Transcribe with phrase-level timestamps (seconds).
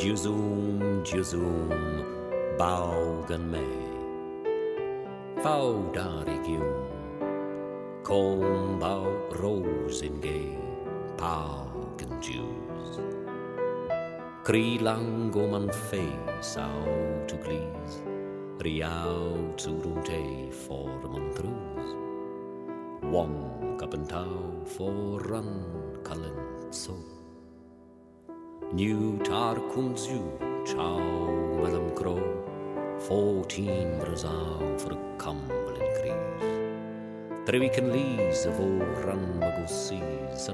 [0.00, 1.68] Gyuzum, Gyuzum,
[2.56, 3.60] baugen me.
[5.44, 6.88] Faudar i gjum,
[8.00, 10.56] kom bau rosengej,
[11.20, 12.96] pagen Jews.
[14.48, 18.00] Krilang om man face out to glis,
[18.64, 21.88] riau turum te for man trus.
[23.04, 25.60] Wong kapentau for run
[26.00, 27.19] kalent so.
[28.72, 30.30] New Tarkum Zoo,
[30.64, 31.00] Chow,
[31.60, 32.22] Madam Crow,
[33.00, 40.48] fourteen brazal for a cumbling crease Three weekend lees of old run muggle seas,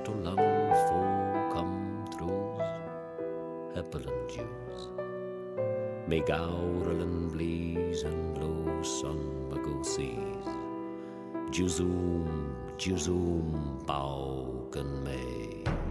[0.89, 2.59] for come through
[3.77, 4.89] apple and dews.
[6.09, 7.37] May gowrel and
[8.05, 10.49] and low sun muggle seas.
[11.51, 15.86] Juzoom, juzoom, bow can may.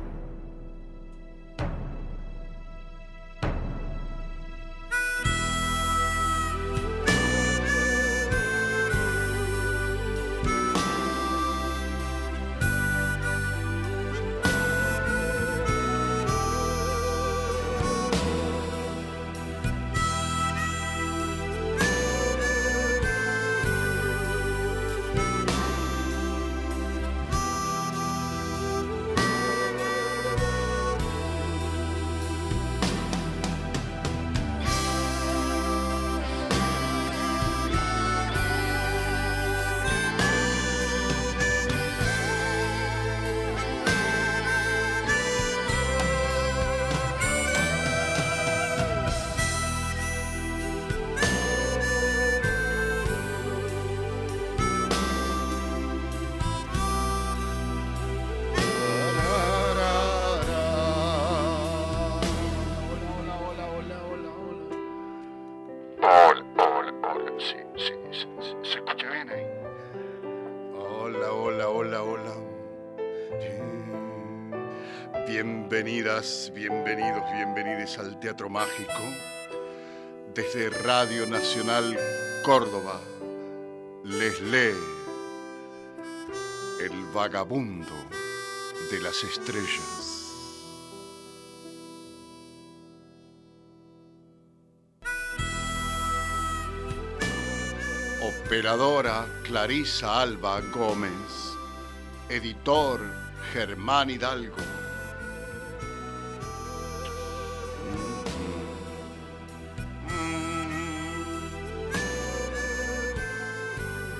[78.36, 79.02] Teatro Mágico.
[80.34, 81.98] Desde Radio Nacional
[82.44, 83.00] Córdoba
[84.04, 84.76] les lee
[86.82, 87.94] El vagabundo
[88.92, 90.02] de las estrellas.
[98.22, 101.56] Operadora Clarisa Alba Gómez.
[102.28, 103.00] Editor
[103.54, 104.85] Germán Hidalgo.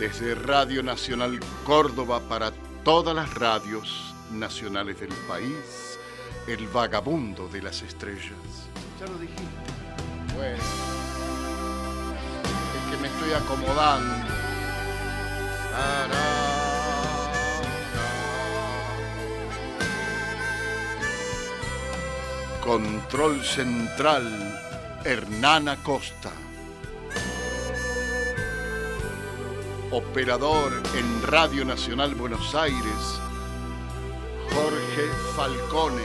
[0.06, 2.52] Desde Radio Nacional Córdoba para
[2.84, 5.98] todas las radios nacionales del país,
[6.46, 8.70] el vagabundo de las estrellas.
[9.00, 9.42] Ya lo dijiste.
[10.36, 10.58] Bueno
[12.76, 14.28] es que me estoy acomodando.
[22.62, 26.32] Control central, Hernán Acosta.
[29.96, 33.22] Operador en Radio Nacional Buenos Aires,
[34.50, 35.08] Jorge
[35.38, 36.04] Falcone.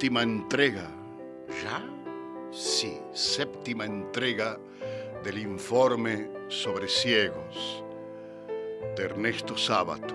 [0.00, 0.88] séptima entrega.
[1.62, 1.84] ¿Ya?
[2.50, 4.58] Sí, séptima entrega
[5.22, 7.84] del informe sobre ciegos
[8.96, 10.14] de Ernesto Sábato.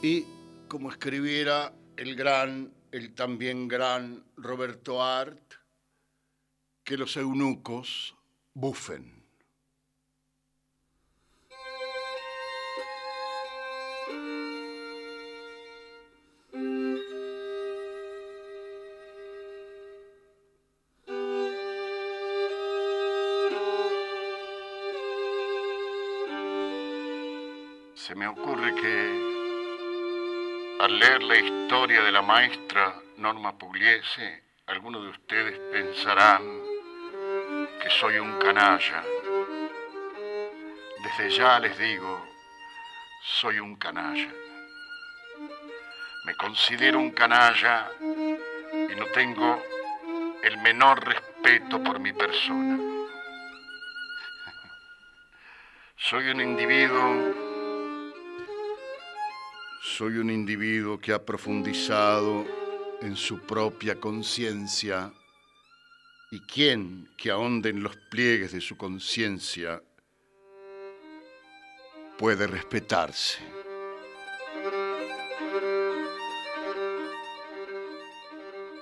[0.00, 0.24] Y
[0.68, 5.54] como escribiera el gran, el también gran Roberto Art,
[6.82, 8.14] que los eunucos
[8.52, 9.22] bufen.
[27.94, 29.23] Se me ocurre que
[30.80, 36.42] al leer la historia de la maestra Norma Pugliese, algunos de ustedes pensarán
[37.80, 39.02] que soy un canalla.
[41.02, 42.26] Desde ya les digo,
[43.22, 44.32] soy un canalla.
[46.24, 49.62] Me considero un canalla y no tengo
[50.42, 52.78] el menor respeto por mi persona.
[55.96, 57.43] Soy un individuo
[59.96, 62.44] soy un individuo que ha profundizado
[63.00, 65.12] en su propia conciencia
[66.32, 69.80] y quien que ahonde en los pliegues de su conciencia
[72.18, 73.38] puede respetarse.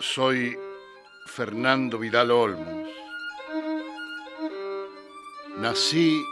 [0.01, 0.57] Soy
[1.27, 2.89] Fernando Vidal Olmos.
[5.59, 6.25] Nací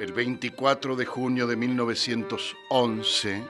[0.00, 3.42] el 24 de junio de 1911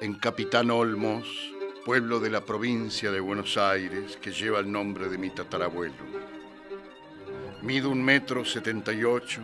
[0.00, 1.26] en Capitán Olmos,
[1.84, 5.96] pueblo de la provincia de Buenos Aires que lleva el nombre de mi tatarabuelo.
[7.62, 9.42] Mido un metro setenta y ocho,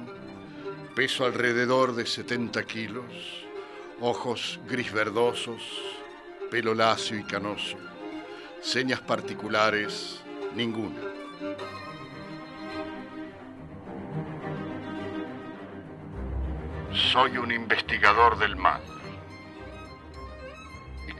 [0.94, 3.04] peso alrededor de 70 kilos,
[4.00, 5.60] ojos gris verdosos,
[6.52, 7.78] pelo lacio y canoso,
[8.60, 10.20] señas particulares,
[10.54, 11.00] ninguna.
[17.16, 18.82] Soy un investigador del mal.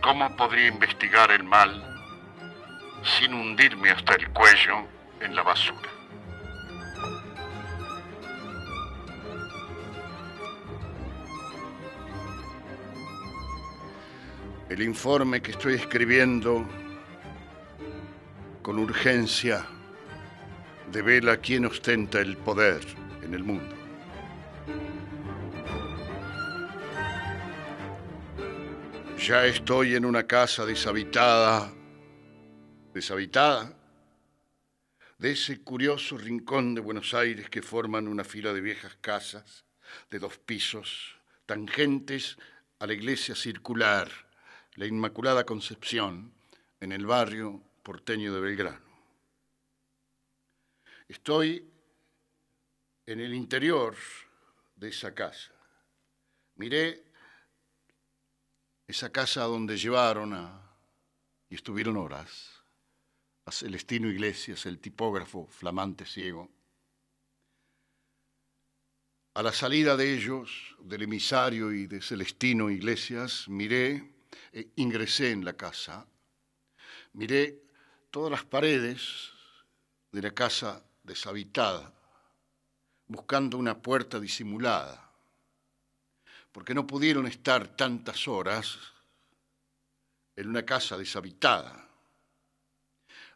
[0.02, 1.82] ¿Cómo podría investigar el mal
[3.02, 4.87] sin hundirme hasta el cuello
[5.22, 5.88] en la basura?
[14.69, 16.69] El informe que estoy escribiendo
[18.60, 19.64] con urgencia
[20.93, 22.82] devela quién ostenta el poder
[23.22, 23.75] en el mundo.
[29.26, 31.74] Ya estoy en una casa deshabitada,
[32.94, 33.76] deshabitada,
[35.18, 39.64] de ese curioso rincón de Buenos Aires que forman una fila de viejas casas
[40.10, 42.38] de dos pisos, tangentes
[42.78, 44.08] a la iglesia circular,
[44.76, 46.32] la Inmaculada Concepción,
[46.78, 48.86] en el barrio porteño de Belgrano.
[51.08, 51.68] Estoy
[53.04, 53.96] en el interior
[54.76, 55.50] de esa casa.
[56.54, 57.06] Miré
[58.86, 60.62] esa casa donde llevaron a,
[61.48, 62.62] y estuvieron horas
[63.44, 66.50] a Celestino Iglesias, el tipógrafo flamante ciego.
[69.34, 74.12] A la salida de ellos, del emisario y de Celestino Iglesias, miré,
[74.52, 76.06] e ingresé en la casa,
[77.12, 77.62] miré
[78.10, 79.31] todas las paredes
[80.10, 81.93] de la casa deshabitada,
[83.06, 85.06] buscando una puerta disimulada
[86.56, 88.79] porque no pudieron estar tantas horas
[90.34, 91.86] en una casa deshabitada.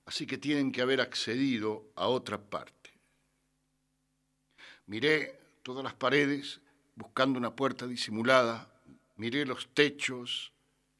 [0.06, 2.90] Así que tienen que haber accedido a otra parte.
[4.86, 6.62] Miré todas las paredes
[6.94, 8.72] buscando una puerta disimulada,
[9.16, 10.50] miré los techos,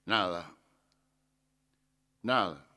[0.04, 0.54] nada,
[2.20, 2.68] nada.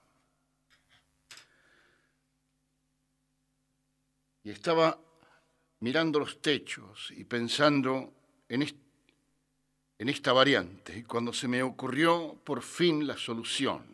[4.46, 4.98] Y estaba
[5.82, 8.14] mirando los techos y pensando
[8.48, 8.84] en este
[9.98, 13.94] en esta variante cuando se me ocurrió por fin la solución.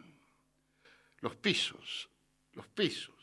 [1.20, 2.10] Los pisos,
[2.54, 3.16] los pisos.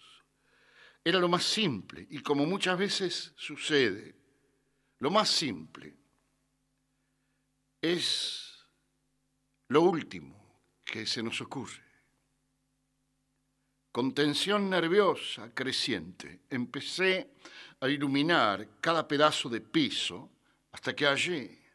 [1.02, 4.14] Era lo más simple y como muchas veces sucede,
[4.99, 5.95] lo más simple
[7.80, 8.66] es
[9.68, 11.83] lo último que se nos ocurre.
[13.92, 17.30] Con tensión nerviosa creciente, empecé
[17.80, 20.30] a iluminar cada pedazo de piso
[20.73, 21.65] hasta que hallé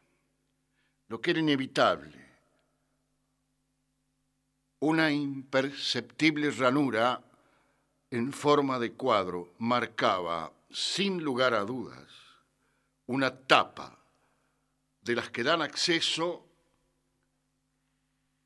[1.12, 2.18] lo que era inevitable,
[4.80, 7.22] una imperceptible ranura
[8.10, 12.08] en forma de cuadro marcaba, sin lugar a dudas,
[13.08, 13.98] una tapa
[15.02, 16.46] de las que dan acceso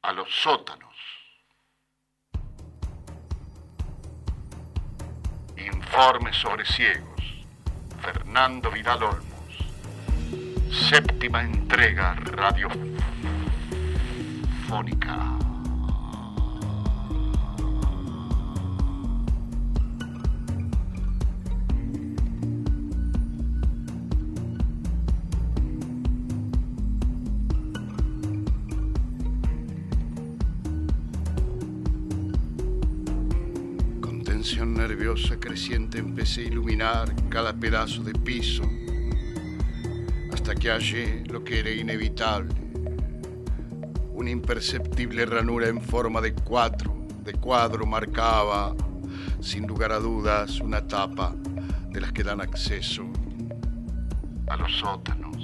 [0.03, 0.97] a los sótanos.
[5.57, 7.23] Informe sobre ciegos.
[8.03, 9.36] Fernando Vidal Olmos.
[10.89, 12.87] Séptima entrega radiofónica.
[34.65, 38.63] nerviosa creciente empecé a iluminar cada pedazo de piso
[40.49, 42.55] hasta que hallé lo que era inevitable.
[44.15, 48.73] Una imperceptible ranura en forma de cuatro, de cuadro marcaba,
[49.41, 51.35] sin lugar a dudas, una tapa
[51.91, 53.03] de las que dan acceso
[54.47, 55.37] a los sótanos,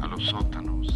[0.00, 0.86] a los sótanos.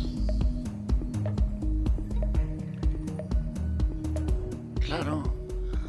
[4.81, 5.23] Claro,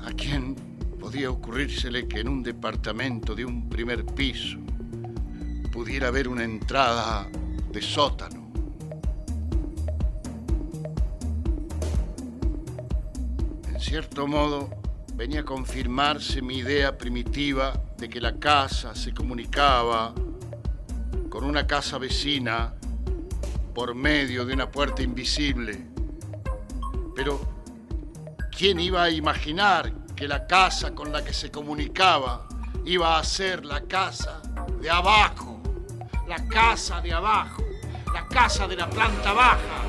[0.05, 0.55] ¿a quién
[1.00, 4.60] podía ocurrírsele que en un departamento de un primer piso
[5.72, 7.28] pudiera haber una entrada
[7.72, 8.51] de sótano.
[13.68, 14.70] En cierto modo,
[15.16, 20.13] venía a confirmarse mi idea primitiva de que la casa se comunicaba
[21.30, 22.74] con una casa vecina
[23.74, 25.88] por medio de una puerta invisible.
[27.16, 27.40] Pero,
[28.56, 32.48] ¿quién iba a imaginar que la casa con la que se comunicaba
[32.86, 34.42] iba a ser la casa
[34.82, 35.50] de abajo,
[36.31, 37.61] la casa de abajo,
[38.13, 39.83] la casa de la planta baja.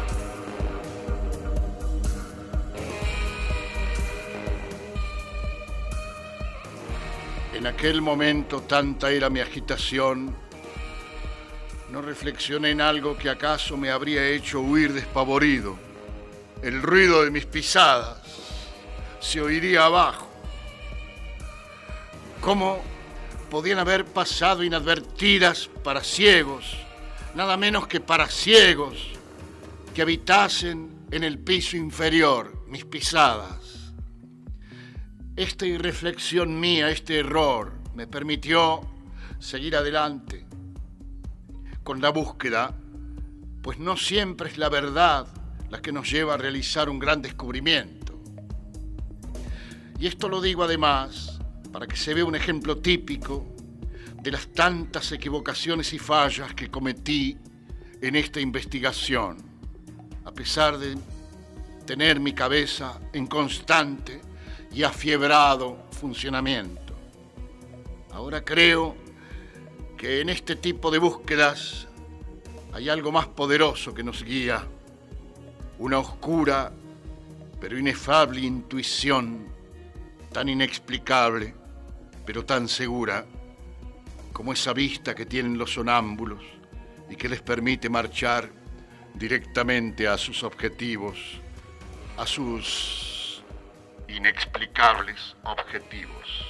[7.55, 10.35] En aquel momento tanta era mi agitación,
[11.93, 15.79] no reflexioné en algo que acaso me habría hecho huir despavorido,
[16.61, 18.19] el ruido de mis pisadas
[19.21, 20.29] se oiría abajo.
[22.41, 22.83] ¿Cómo
[23.53, 26.75] podían haber pasado inadvertidas para ciegos,
[27.35, 28.97] nada menos que para ciegos
[29.95, 33.93] que habitasen en el piso inferior mis pisadas?
[35.37, 38.81] Esta irreflexión mía, este error, me permitió
[39.39, 40.47] seguir adelante
[41.83, 42.75] con la búsqueda,
[43.61, 45.27] pues no siempre es la verdad
[45.69, 48.19] la que nos lleva a realizar un gran descubrimiento.
[49.99, 51.32] Y esto lo digo además
[51.73, 53.47] para que se vea un ejemplo típico
[54.21, 57.37] de las tantas equivocaciones y fallas que cometí
[58.01, 59.39] en esta investigación,
[60.25, 60.97] a pesar de
[61.87, 64.21] tener mi cabeza en constante
[64.73, 66.95] y afiebrado funcionamiento.
[68.13, 68.95] Ahora creo
[69.97, 71.89] que en este tipo de búsquedas
[72.73, 74.67] hay algo más poderoso que nos guía,
[75.79, 76.73] una oscura
[77.61, 79.47] pero inefable intuición
[80.33, 81.55] tan inexplicable,
[82.25, 83.25] pero tan segura,
[84.33, 86.43] como esa vista que tienen los sonámbulos
[87.11, 88.51] y que les permite marchar
[89.15, 91.19] directamente a sus objetivos,
[92.17, 93.43] a sus
[94.09, 96.47] inexplicables objetivos.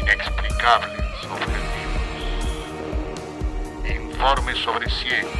[0.00, 1.70] Inexplicables objetivos.
[3.88, 5.30] Informe sobre ciegos.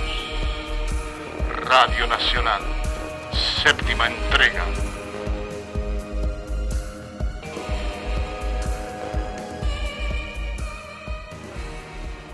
[1.65, 2.63] Radio Nacional.
[3.63, 4.65] Séptima entrega.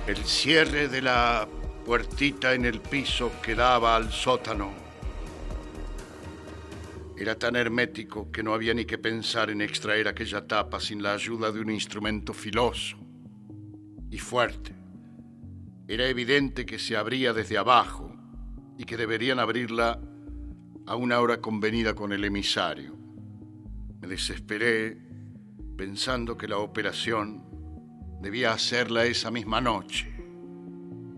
[0.07, 1.49] El cierre de la
[1.85, 4.73] puertita en el piso que daba al sótano
[7.17, 11.15] era tan hermético que no había ni que pensar en extraer aquella tapa sin la
[11.15, 12.97] ayuda de un instrumento filoso
[14.09, 14.77] y fuerte.
[15.89, 18.15] Era evidente que se abría desde abajo
[18.79, 20.01] y que deberían abrirla
[20.87, 22.97] a una hora convenida con el emisario.
[24.01, 24.99] Me desesperé
[25.77, 27.56] pensando que la operación
[28.21, 30.13] debía hacerla esa misma noche,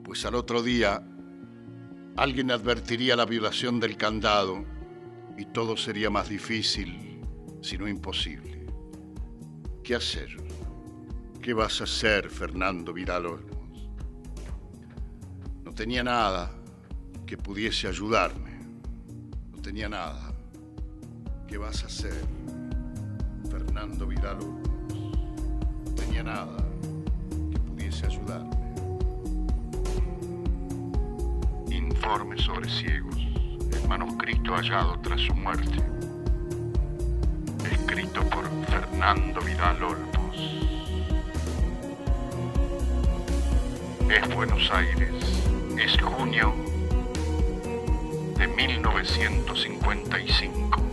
[0.05, 1.02] pues al otro día
[2.17, 4.64] alguien advertiría la violación del candado
[5.37, 7.21] y todo sería más difícil,
[7.62, 8.67] si no imposible.
[9.83, 10.37] ¿Qué hacer?
[11.40, 13.38] ¿Qué vas a hacer, Fernando Vidal?
[15.64, 16.50] No tenía nada
[17.25, 18.59] que pudiese ayudarme.
[19.52, 20.35] No tenía nada.
[21.47, 22.25] ¿Qué vas a hacer,
[23.50, 24.69] Fernando Vidal Olmos?
[25.95, 26.67] tenía nada
[28.05, 28.57] ayudarme.
[31.71, 33.17] Informe sobre ciegos,
[33.73, 35.83] el manuscrito hallado tras su muerte,
[37.71, 40.37] escrito por Fernando Vidal Olmos.
[44.09, 45.12] Es Buenos Aires,
[45.78, 46.55] es junio
[48.38, 50.88] de 1955.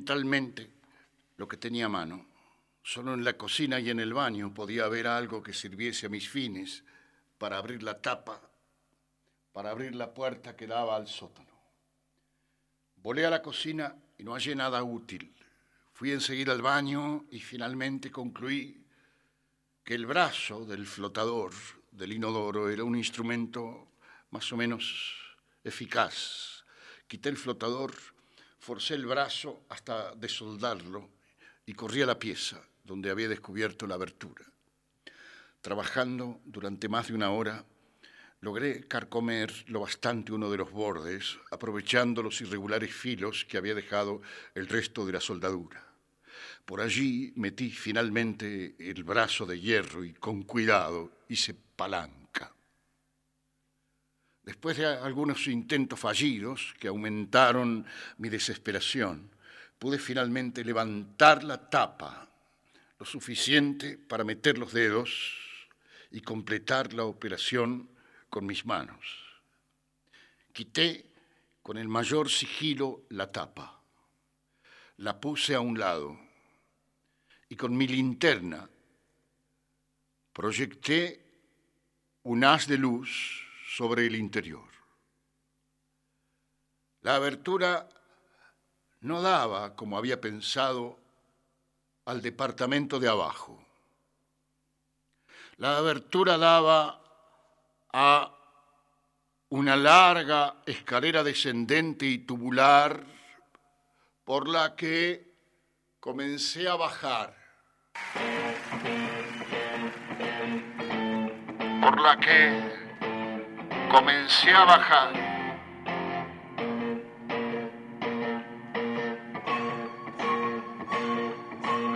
[0.00, 0.70] Mentalmente
[1.36, 2.26] lo que tenía a mano.
[2.82, 6.26] Solo en la cocina y en el baño podía haber algo que sirviese a mis
[6.26, 6.82] fines
[7.36, 8.40] para abrir la tapa,
[9.52, 11.50] para abrir la puerta que daba al sótano.
[12.96, 15.34] Volé a la cocina y no hallé nada útil.
[15.92, 18.82] Fui enseguida al baño y finalmente concluí
[19.84, 21.52] que el brazo del flotador
[21.90, 23.92] del inodoro era un instrumento
[24.30, 26.64] más o menos eficaz.
[27.06, 27.92] Quité el flotador,
[28.70, 31.10] forcé el brazo hasta desoldarlo
[31.66, 34.44] y corrí a la pieza donde había descubierto la abertura.
[35.60, 37.64] Trabajando durante más de una hora,
[38.40, 44.22] logré carcomer lo bastante uno de los bordes, aprovechando los irregulares filos que había dejado
[44.54, 45.84] el resto de la soldadura.
[46.64, 52.19] Por allí metí finalmente el brazo de hierro y con cuidado hice palanca.
[54.42, 57.84] Después de algunos intentos fallidos que aumentaron
[58.18, 59.30] mi desesperación,
[59.78, 62.28] pude finalmente levantar la tapa
[62.98, 65.10] lo suficiente para meter los dedos
[66.10, 67.88] y completar la operación
[68.28, 69.04] con mis manos.
[70.52, 71.06] Quité
[71.62, 73.82] con el mayor sigilo la tapa.
[74.98, 76.18] La puse a un lado
[77.48, 78.68] y con mi linterna
[80.32, 81.24] proyecté
[82.24, 84.68] un haz de luz sobre el interior.
[87.02, 87.88] La abertura
[89.00, 90.98] no daba, como había pensado,
[92.04, 93.64] al departamento de abajo.
[95.58, 97.00] La abertura daba
[97.92, 98.36] a
[99.50, 103.04] una larga escalera descendente y tubular
[104.24, 105.32] por la que
[106.00, 107.36] comencé a bajar.
[111.80, 112.79] Por la que
[113.90, 115.12] comencé a bajar.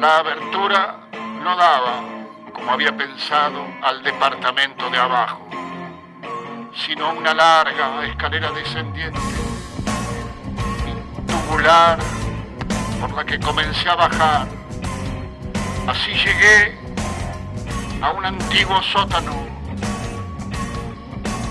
[0.01, 1.01] La abertura
[1.43, 2.03] no daba,
[2.53, 5.49] como había pensado, al departamento de abajo,
[6.75, 9.21] sino una larga escalera descendiente,
[11.27, 11.99] tubular,
[13.01, 14.49] por la que comencé a bajar.
[15.87, 16.77] Así llegué
[18.03, 19.44] a un antiguo sótano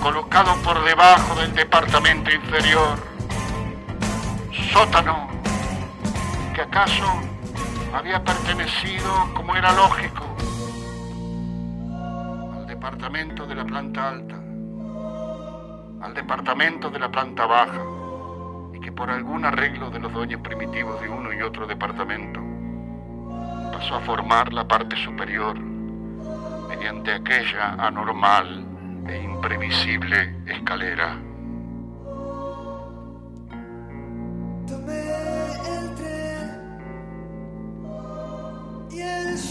[0.03, 2.97] colocado por debajo del departamento inferior.
[4.73, 5.29] Sótano
[6.53, 7.05] que acaso
[7.95, 10.25] había pertenecido, como era lógico,
[12.53, 14.35] al departamento de la planta alta,
[16.01, 17.81] al departamento de la planta baja,
[18.73, 22.41] y que por algún arreglo de los dueños primitivos de uno y otro departamento,
[23.71, 25.57] pasó a formar la parte superior
[26.67, 28.72] mediante aquella anormal
[29.07, 31.33] e imprevisible escalera.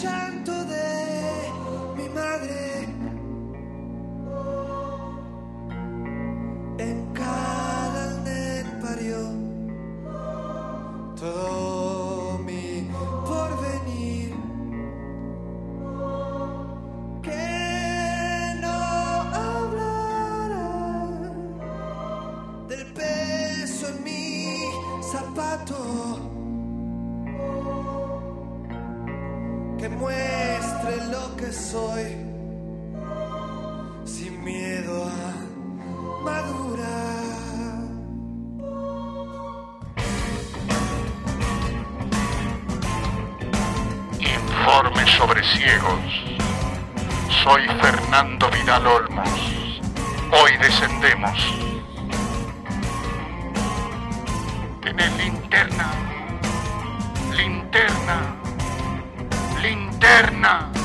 [0.03, 0.89] llanto de
[1.97, 2.89] mi madre
[6.79, 8.25] en cada
[8.81, 9.21] parió
[11.19, 11.82] todo
[30.03, 32.07] muestre lo que soy
[34.05, 37.23] sin miedo a madurar.
[44.19, 46.05] Informe sobre ciegos.
[47.45, 49.41] Soy Fernando Vidal Olmos.
[50.33, 51.39] Hoy descendemos.
[54.83, 55.87] Tiene linterna.
[57.37, 58.42] Linterna.
[60.03, 60.82] Linterna.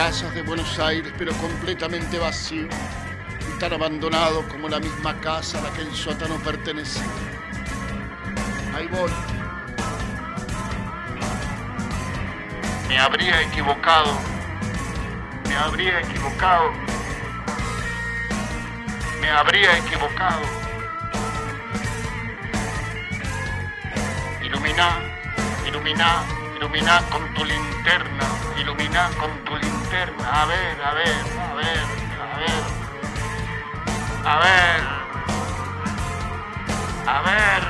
[0.00, 2.66] Casas de Buenos Aires, pero completamente vacío
[3.58, 7.02] tan abandonado como la misma casa a la que el sótano pertenecía.
[8.74, 9.10] Ahí voy.
[12.88, 14.12] Me habría equivocado.
[15.46, 16.72] Me habría equivocado.
[19.20, 20.42] Me habría equivocado.
[24.42, 24.98] Ilumina,
[25.68, 26.24] ilumina,
[26.56, 28.24] ilumina con tu linterna.
[28.58, 29.69] Ilumina con tu linterna.
[29.90, 32.62] A ver, a ver, a ver, a ver.
[34.24, 34.80] A ver.
[37.06, 37.62] A ver.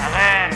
[0.00, 0.50] A ver.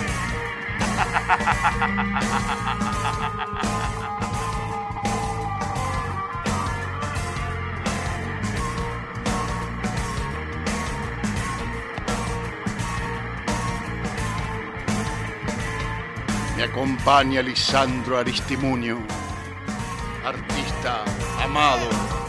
[16.56, 19.02] Me acompaña Lisandro Aristimunio,
[20.26, 21.04] artista
[21.40, 22.25] amado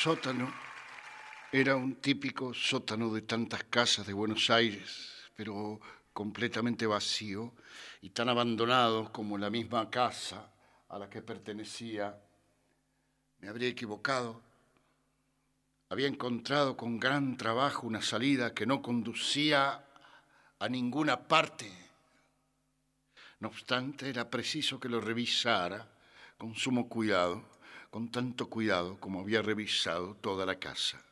[0.00, 0.50] sótano
[1.52, 5.78] era un típico sótano de tantas casas de Buenos Aires, pero
[6.14, 7.52] completamente vacío
[8.00, 10.54] y tan abandonado como la misma casa
[10.88, 12.18] a la que pertenecía.
[13.40, 14.40] Me habría equivocado.
[15.90, 19.84] Había encontrado con gran trabajo una salida que no conducía
[20.58, 21.70] a ninguna parte.
[23.38, 25.90] No obstante, era preciso que lo revisara
[26.38, 27.49] con sumo cuidado
[27.90, 31.02] con tanto cuidado como había revisado toda la casa.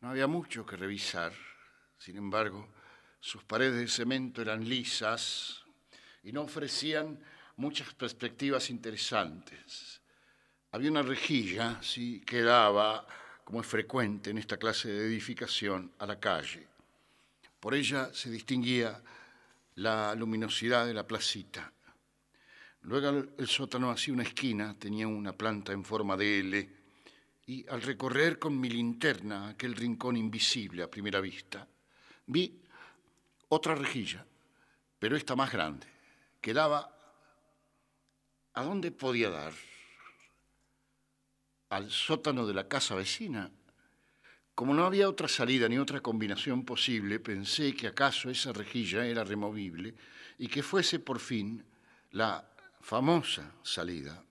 [0.00, 1.32] No había mucho que revisar,
[1.98, 2.68] sin embargo,
[3.20, 5.62] sus paredes de cemento eran lisas
[6.22, 7.18] y no ofrecían
[7.56, 10.00] muchas perspectivas interesantes.
[10.72, 13.06] Había una rejilla, sí, que daba,
[13.44, 16.68] como es frecuente en esta clase de edificación, a la calle.
[17.58, 19.02] Por ella se distinguía
[19.74, 21.72] la luminosidad de la placita.
[22.82, 26.80] Luego el sótano hacía una esquina, tenía una planta en forma de L,
[27.46, 31.66] y al recorrer con mi linterna aquel rincón invisible a primera vista,
[32.26, 32.62] vi
[33.48, 34.24] otra rejilla,
[34.98, 35.86] pero esta más grande,
[36.40, 36.96] que daba...
[38.54, 39.52] ¿A dónde podía dar?
[41.68, 43.50] Al sótano de la casa vecina.
[44.56, 49.22] Como no había otra salida ni otra combinación posible, pensé que acaso esa rejilla era
[49.22, 49.94] removible
[50.36, 51.64] y que fuese por fin
[52.10, 52.49] la
[52.80, 54.24] famosa salida.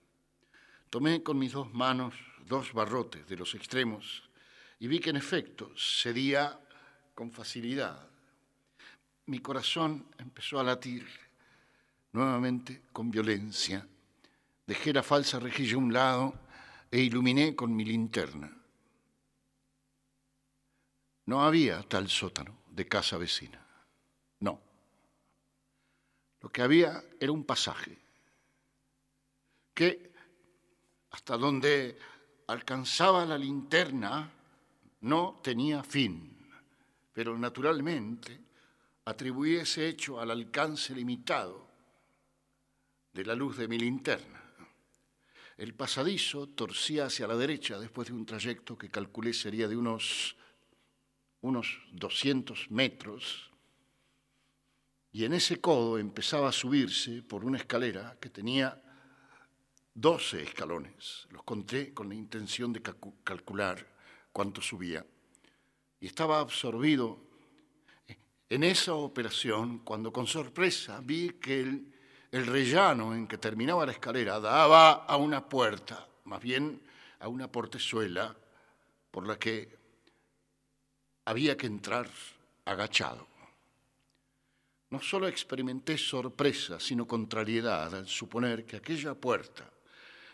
[0.89, 4.23] Tomé con mis dos manos dos barrotes de los extremos
[4.79, 6.59] y vi que en efecto cedía
[7.13, 8.07] con facilidad.
[9.27, 11.07] Mi corazón empezó a latir
[12.11, 13.87] nuevamente con violencia.
[14.65, 16.33] Dejé la falsa rejilla a un lado
[16.89, 18.51] e iluminé con mi linterna.
[21.27, 23.63] No había tal sótano de casa vecina.
[24.39, 24.59] No.
[26.41, 28.08] Lo que había era un pasaje
[29.79, 30.11] que
[31.11, 31.97] hasta donde
[32.47, 34.29] alcanzaba la linterna
[34.99, 36.37] no tenía fin,
[37.13, 38.41] pero naturalmente
[39.05, 41.65] atribuí ese hecho al alcance limitado
[43.13, 44.43] de la luz de mi linterna.
[45.55, 50.35] El pasadizo torcía hacia la derecha después de un trayecto que calculé sería de unos,
[51.39, 53.49] unos 200 metros,
[55.13, 58.83] y en ese codo empezaba a subirse por una escalera que tenía
[59.93, 61.27] 12 escalones.
[61.31, 63.85] Los conté con la intención de calcular
[64.31, 65.05] cuánto subía.
[65.99, 67.19] Y estaba absorbido
[68.49, 71.93] en esa operación cuando con sorpresa vi que el,
[72.31, 76.81] el rellano en que terminaba la escalera daba a una puerta, más bien
[77.19, 78.35] a una portezuela
[79.11, 79.77] por la que
[81.25, 82.09] había que entrar
[82.65, 83.27] agachado.
[84.91, 89.68] No solo experimenté sorpresa, sino contrariedad al suponer que aquella puerta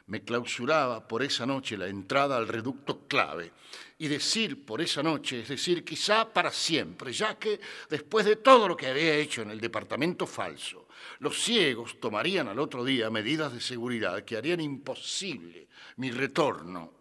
[0.08, 3.52] me clausuraba por esa noche la entrada al reducto clave.
[3.98, 8.68] Y decir por esa noche, es decir, quizá para siempre, ya que después de todo
[8.68, 10.88] lo que había hecho en el departamento falso,
[11.20, 16.94] los ciegos tomarían al otro día medidas de seguridad que harían imposible mi retorno.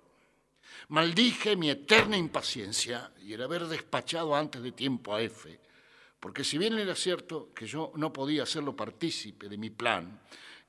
[0.89, 5.59] Maldije mi eterna impaciencia y el haber despachado antes de tiempo a F,
[6.21, 10.21] porque si bien era cierto que yo no podía hacerlo partícipe de mi plan,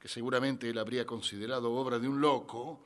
[0.08, 2.80] seguramente él habría considerado obra de un loco,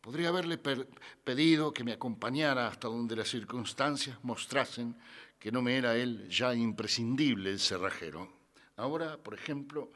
[0.00, 4.96] podría haberle pedido que me acompañara hasta donde las circunstancias mostrasen
[5.38, 8.32] que no me era él ya imprescindible el cerrajero.
[8.76, 9.90] Ahora, por ejemplo,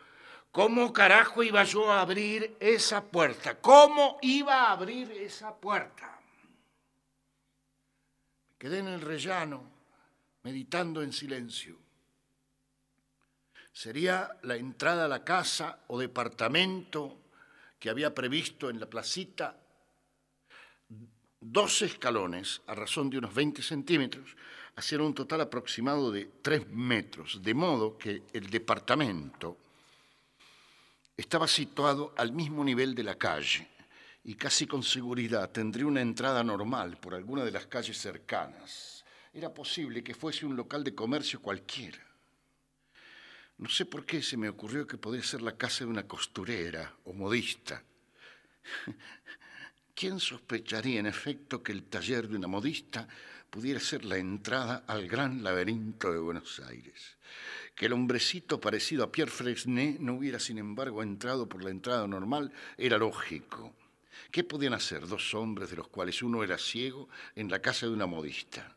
[0.50, 3.60] ¿cómo carajo iba yo a abrir esa puerta?
[3.60, 6.20] ¿Cómo iba a abrir esa puerta?
[8.50, 9.62] Me quedé en el rellano,
[10.42, 11.83] meditando en silencio
[13.74, 17.18] sería la entrada a la casa o departamento
[17.78, 19.58] que había previsto en la placita
[21.40, 24.36] dos escalones a razón de unos 20 centímetros,
[24.76, 29.58] hacían un total aproximado de 3 metros, de modo que el departamento
[31.16, 33.68] estaba situado al mismo nivel de la calle
[34.24, 39.04] y casi con seguridad tendría una entrada normal por alguna de las calles cercanas.
[39.32, 42.03] Era posible que fuese un local de comercio cualquiera.
[43.58, 46.96] No sé por qué se me ocurrió que podría ser la casa de una costurera
[47.04, 47.82] o modista.
[49.94, 53.06] ¿Quién sospecharía en efecto que el taller de una modista
[53.48, 57.16] pudiera ser la entrada al gran laberinto de Buenos Aires?
[57.76, 62.08] Que el hombrecito parecido a Pierre Fresnay no hubiera, sin embargo, entrado por la entrada
[62.08, 63.72] normal era lógico.
[64.32, 67.92] ¿Qué podían hacer dos hombres de los cuales uno era ciego en la casa de
[67.92, 68.76] una modista?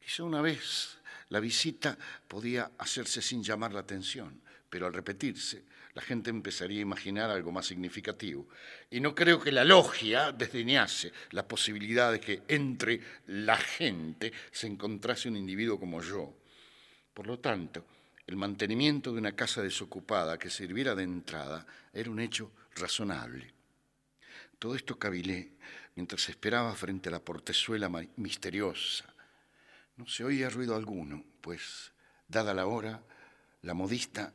[0.00, 6.02] Quizá una vez la visita podía hacerse sin llamar la atención, pero al repetirse, la
[6.02, 8.46] gente empezaría a imaginar algo más significativo.
[8.90, 14.66] Y no creo que la logia desdeñase la posibilidad de que entre la gente se
[14.66, 16.36] encontrase un individuo como yo.
[17.14, 17.86] Por lo tanto,
[18.26, 23.54] el mantenimiento de una casa desocupada que sirviera de entrada era un hecho razonable.
[24.58, 25.52] Todo esto cavilé
[25.94, 29.15] mientras esperaba frente a la portezuela misteriosa
[29.96, 31.92] no se oía ruido alguno, pues,
[32.28, 33.02] dada la hora,
[33.62, 34.32] la modista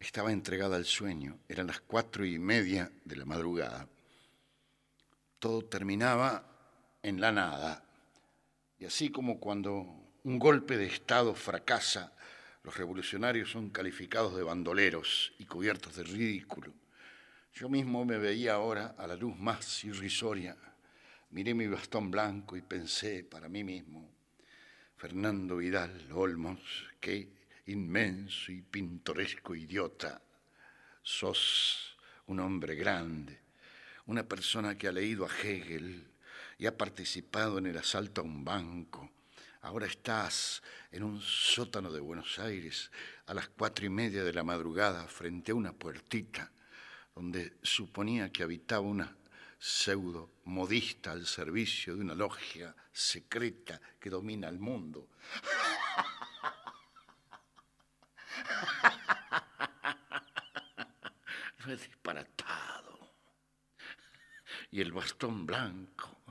[0.00, 1.38] estaba entregada al sueño.
[1.48, 3.88] Eran las cuatro y media de la madrugada.
[5.38, 6.44] Todo terminaba
[7.02, 7.84] en la nada.
[8.78, 9.86] Y así como cuando
[10.24, 12.12] un golpe de Estado fracasa,
[12.64, 16.72] los revolucionarios son calificados de bandoleros y cubiertos de ridículo.
[17.52, 20.56] Yo mismo me veía ahora a la luz más irrisoria.
[21.30, 24.13] Miré mi bastón blanco y pensé para mí mismo,
[24.96, 26.60] Fernando Vidal Olmos,
[27.00, 27.28] qué
[27.66, 30.22] inmenso y pintoresco idiota.
[31.02, 33.40] Sos un hombre grande,
[34.06, 36.10] una persona que ha leído a Hegel
[36.58, 39.10] y ha participado en el asalto a un banco.
[39.62, 42.90] Ahora estás en un sótano de Buenos Aires
[43.26, 46.52] a las cuatro y media de la madrugada frente a una puertita
[47.14, 49.16] donde suponía que habitaba una
[49.58, 55.08] pseudo modista al servicio de una logia secreta que domina el mundo.
[61.64, 63.16] Lo he disparatado.
[64.70, 66.22] Y el bastón blanco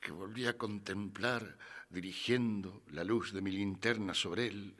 [0.00, 4.76] que volví a contemplar dirigiendo la luz de mi linterna sobre él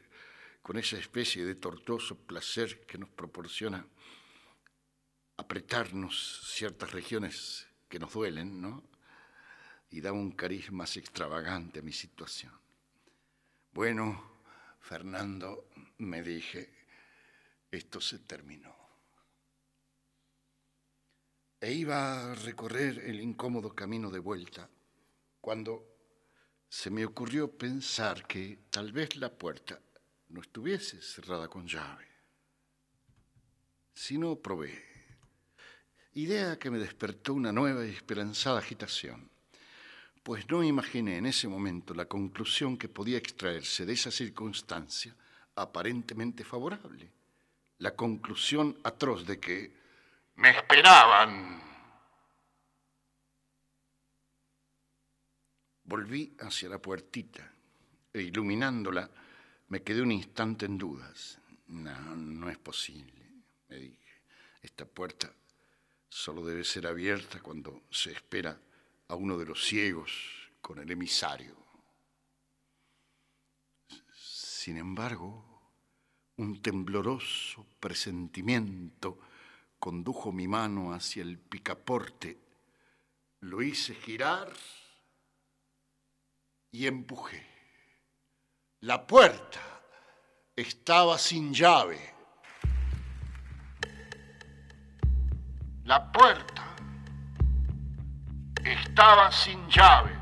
[0.63, 3.87] con esa especie de tortuoso placer que nos proporciona
[5.37, 8.92] apretarnos ciertas regiones que nos duelen, ¿no?
[9.93, 12.53] Y da un cariz más extravagante a mi situación.
[13.73, 14.41] Bueno,
[14.81, 16.69] Fernando, me dije,
[17.71, 18.75] esto se terminó.
[21.61, 24.69] E iba a recorrer el incómodo camino de vuelta
[25.41, 25.93] cuando
[26.69, 29.81] se me ocurrió pensar que tal vez la puerta
[30.31, 32.09] no estuviese cerrada con llave.
[33.95, 34.83] Si no, probé.
[36.15, 39.32] Idea que me despertó una nueva y esperanzada agitación,
[40.23, 45.15] pues no imaginé en ese momento la conclusión que podía extraerse de esa circunstancia
[45.57, 47.11] aparentemente favorable,
[47.79, 49.73] la conclusión atroz de que
[50.37, 51.61] me esperaban.
[55.85, 57.53] Volví hacia la puertita
[58.13, 59.11] e iluminándola
[59.69, 61.39] me quedé un instante en dudas.
[61.69, 63.27] No, no es posible,
[63.69, 64.21] me dije.
[64.61, 65.33] Esta puerta
[66.09, 68.59] solo debe ser abierta cuando se espera
[69.13, 70.11] a uno de los ciegos
[70.63, 71.55] con el emisario.
[74.11, 75.45] Sin embargo,
[76.37, 79.19] un tembloroso presentimiento
[79.79, 82.39] condujo mi mano hacia el picaporte,
[83.41, 84.51] lo hice girar
[86.71, 87.47] y empujé.
[88.81, 89.61] La puerta
[90.57, 92.15] estaba sin llave.
[95.85, 96.62] La puerta
[98.65, 100.13] estaba sin llave.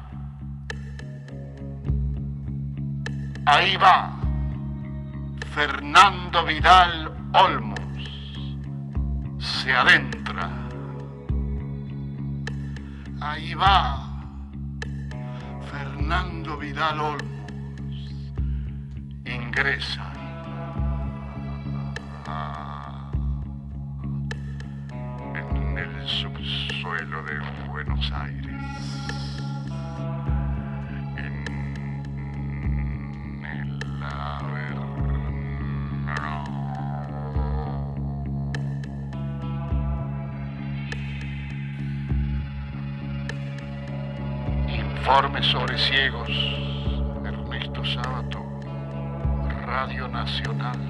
[3.47, 4.17] Ahí va
[5.55, 7.81] Fernando Vidal Olmos.
[9.39, 10.51] Se adentra.
[13.21, 14.07] Ahí va
[15.71, 17.31] Fernando Vidal Olmos
[19.25, 20.20] ingresa
[26.11, 28.57] subsuelo de Buenos Aires.
[31.17, 31.45] En
[33.45, 33.81] el.
[44.69, 46.29] Informe sobre ciegos.
[47.25, 48.45] Ernesto Sábato.
[49.67, 50.90] Radio Nacional.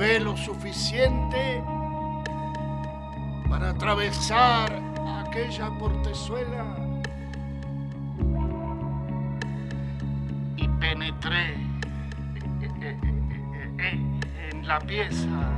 [0.00, 1.62] Encorvé lo suficiente
[3.48, 4.80] para atravesar
[5.26, 6.64] aquella portezuela
[10.56, 11.54] y penetré
[13.78, 15.49] en la pieza.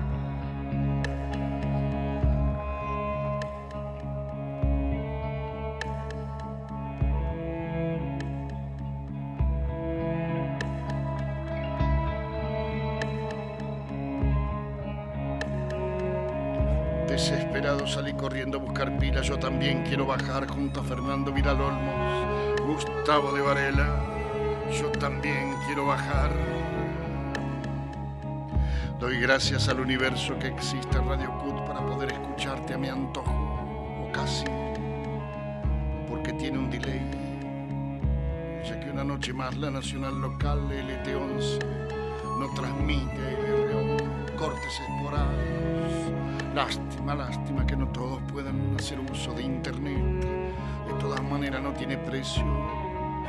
[18.23, 19.27] Corriendo a buscar pilas.
[19.27, 24.01] Yo también quiero bajar junto a Fernando Vidal Olmos, Gustavo de Varela.
[24.81, 26.31] Yo también quiero bajar.
[29.01, 34.12] Doy gracias al universo que existe Radio Cut para poder escucharte a mi antojo, o
[34.12, 34.45] casi,
[36.09, 37.03] porque tiene un delay.
[38.64, 41.59] Ya que una noche más la nacional local LT11
[42.39, 43.91] no transmite LR11,
[44.43, 46.53] cortes esporádicos.
[46.53, 50.24] Lástima, lástima que no todos puedan hacer uso de Internet.
[50.88, 52.45] De todas maneras no tiene precio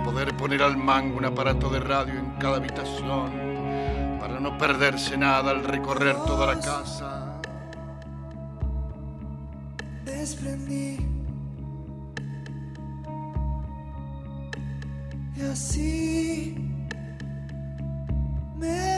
[0.03, 3.31] poder poner al mango un aparato de radio en cada habitación
[4.19, 7.41] para no perderse nada al recorrer toda la casa.
[10.03, 10.97] Desprendí
[15.35, 16.55] y así
[18.57, 18.92] me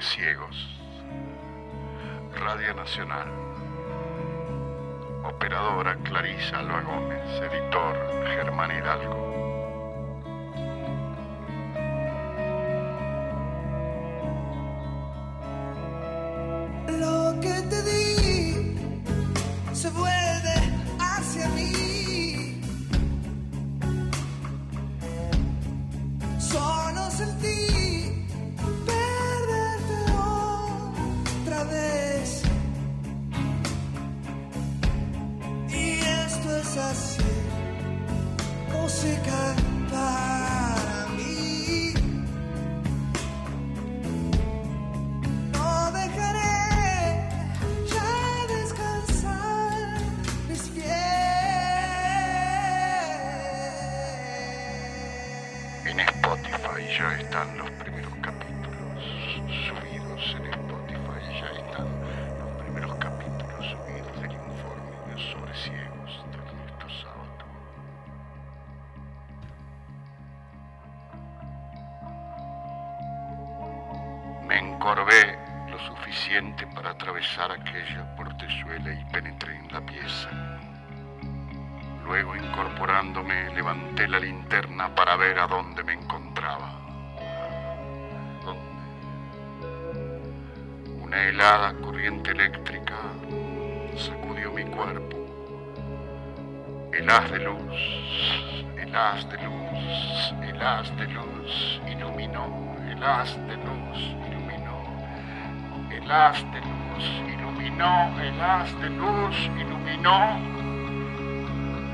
[0.00, 0.56] Ciegos,
[2.34, 3.28] Radio Nacional,
[5.22, 6.83] operadora Clarisa Loan.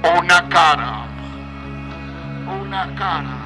[0.02, 1.06] una cara,
[2.46, 3.36] una cara,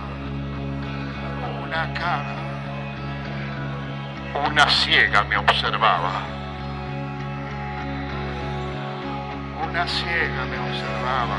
[1.63, 2.35] una cara.
[4.35, 6.13] Una ciega me observaba.
[9.63, 11.39] Una ciega me observaba.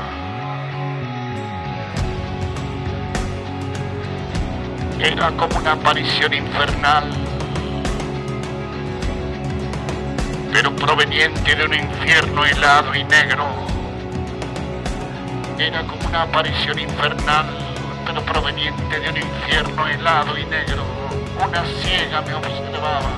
[4.98, 7.04] Era como una aparición infernal,
[10.52, 13.75] pero proveniente de un infierno helado y negro
[15.58, 17.46] era como una aparición infernal,
[18.04, 20.84] pero proveniente de un infierno helado y negro.
[21.42, 23.10] Una ciega me observaba.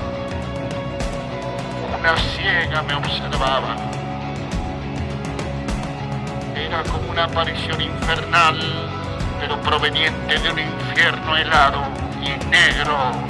[1.99, 3.75] Una ciega me observaba.
[6.55, 8.57] Era como una aparición infernal,
[9.41, 11.81] pero proveniente de un infierno helado
[12.21, 13.28] y negro.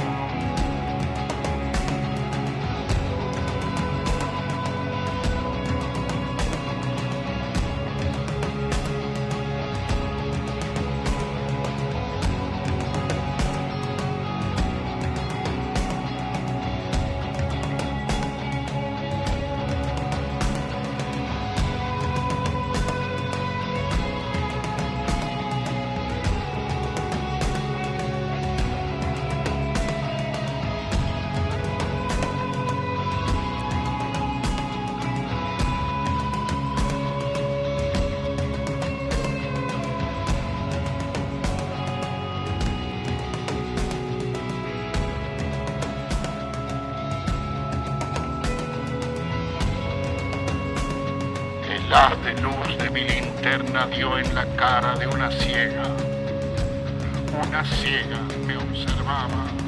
[52.35, 55.83] Luz de mi linterna dio en la cara de una ciega.
[57.47, 59.58] Una ciega me observaba.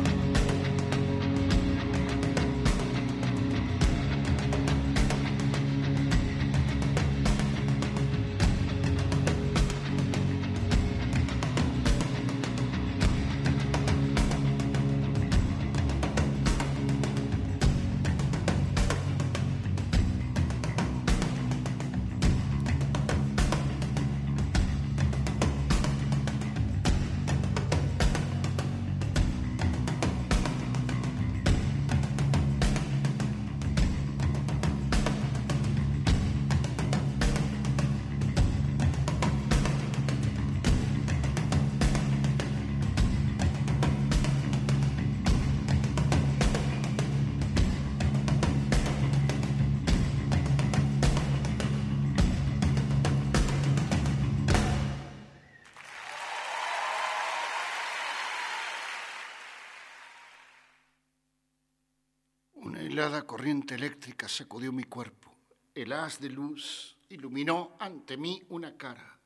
[63.32, 65.34] Corriente eléctrica sacudió mi cuerpo.
[65.74, 69.22] El haz de luz iluminó ante mí una cara.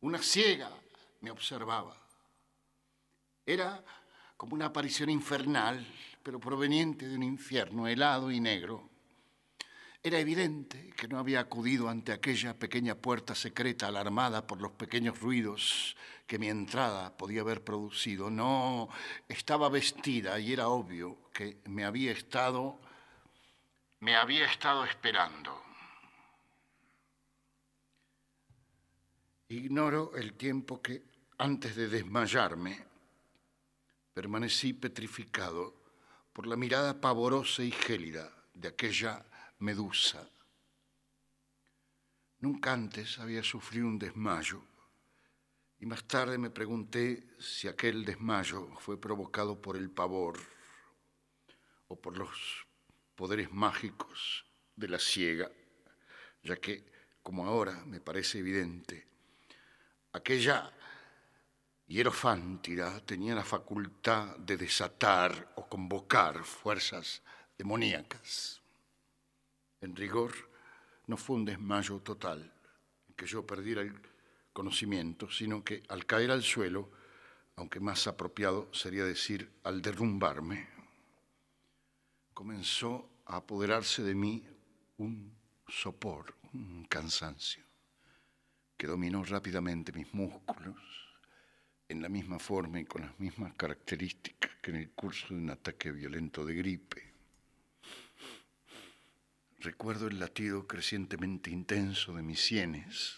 [0.00, 0.70] Una ciega
[1.20, 1.94] me observaba.
[3.44, 3.84] Era
[4.34, 5.86] como una aparición infernal,
[6.22, 8.88] pero proveniente de un infierno helado y negro.
[10.02, 15.20] Era evidente que no había acudido ante aquella pequeña puerta secreta alarmada por los pequeños
[15.20, 18.30] ruidos que mi entrada podía haber producido.
[18.30, 18.88] No,
[19.28, 22.87] estaba vestida y era obvio que me había estado
[24.00, 25.62] me había estado esperando.
[29.48, 31.02] Ignoro el tiempo que
[31.38, 32.84] antes de desmayarme
[34.12, 35.74] permanecí petrificado
[36.32, 39.24] por la mirada pavorosa y gélida de aquella
[39.58, 40.28] medusa.
[42.40, 44.62] Nunca antes había sufrido un desmayo
[45.80, 50.38] y más tarde me pregunté si aquel desmayo fue provocado por el pavor
[51.88, 52.67] o por los
[53.18, 54.46] poderes mágicos
[54.76, 55.50] de la ciega,
[56.44, 56.84] ya que,
[57.20, 59.08] como ahora me parece evidente,
[60.12, 60.72] aquella
[61.88, 67.20] hierofántida tenía la facultad de desatar o convocar fuerzas
[67.58, 68.62] demoníacas.
[69.80, 70.32] En rigor,
[71.08, 72.54] no fue un desmayo total,
[73.08, 74.00] en que yo perdiera el
[74.52, 76.88] conocimiento, sino que al caer al suelo,
[77.56, 80.77] aunque más apropiado sería decir al derrumbarme,
[82.38, 84.44] comenzó a apoderarse de mí
[84.98, 85.34] un
[85.66, 87.64] sopor, un cansancio,
[88.76, 90.76] que dominó rápidamente mis músculos
[91.88, 95.50] en la misma forma y con las mismas características que en el curso de un
[95.50, 97.12] ataque violento de gripe.
[99.58, 103.16] Recuerdo el latido crecientemente intenso de mis sienes,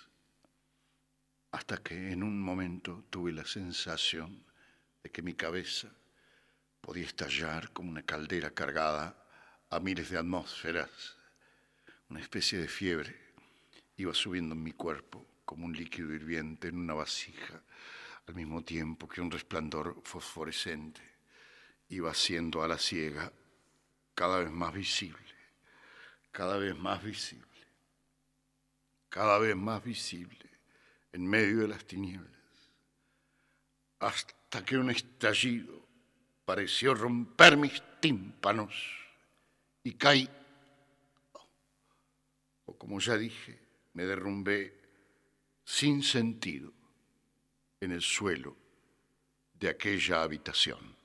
[1.50, 4.46] hasta que en un momento tuve la sensación
[5.02, 5.92] de que mi cabeza
[6.80, 9.16] podía estallar como una caldera cargada
[9.70, 11.16] a miles de atmósferas.
[12.08, 13.16] Una especie de fiebre
[13.96, 17.62] iba subiendo en mi cuerpo como un líquido hirviente en una vasija,
[18.26, 21.02] al mismo tiempo que un resplandor fosforescente
[21.88, 23.32] iba haciendo a la ciega
[24.14, 25.34] cada vez más visible,
[26.30, 27.46] cada vez más visible,
[29.08, 30.50] cada vez más visible
[31.12, 32.30] en medio de las tinieblas,
[33.98, 35.79] hasta que un estallido
[36.50, 38.74] pareció romper mis tímpanos
[39.84, 40.28] y caí,
[42.64, 43.56] o como ya dije,
[43.92, 44.76] me derrumbé
[45.62, 46.72] sin sentido
[47.78, 48.56] en el suelo
[49.54, 50.96] de aquella habitación.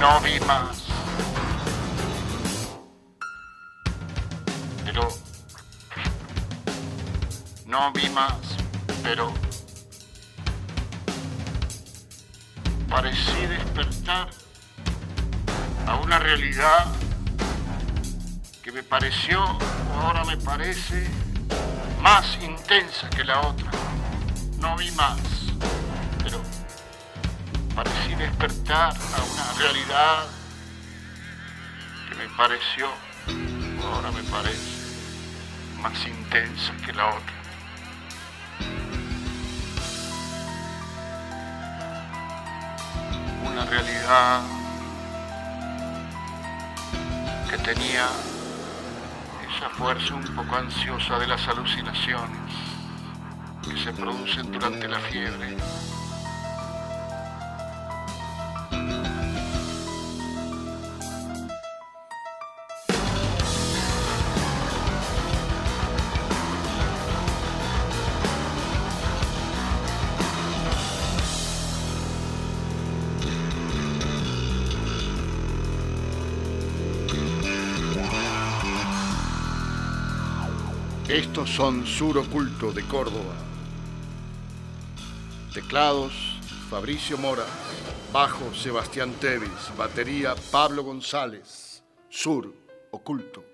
[0.00, 0.84] No vi más.
[4.84, 5.08] Pero...
[7.64, 8.36] No vi más,
[9.02, 9.32] pero...
[12.90, 14.28] Parecí despertar
[15.86, 16.86] a una realidad
[18.62, 21.08] que me pareció, o ahora me parece,
[22.02, 23.70] más intensa que la otra.
[24.58, 25.18] No vi más,
[28.24, 30.26] despertar a una realidad
[32.08, 32.88] que me pareció,
[33.82, 37.34] ahora me parece, más intensa que la otra.
[43.44, 44.40] Una realidad
[47.50, 48.08] que tenía
[49.54, 52.52] esa fuerza un poco ansiosa de las alucinaciones
[53.62, 55.56] que se producen durante la fiebre.
[81.14, 83.36] Estos son Sur Oculto de Córdoba.
[85.52, 86.12] Teclados,
[86.68, 87.46] Fabricio Mora.
[88.12, 89.70] Bajo, Sebastián Tevis.
[89.78, 91.84] Batería, Pablo González.
[92.08, 92.52] Sur
[92.90, 93.53] Oculto.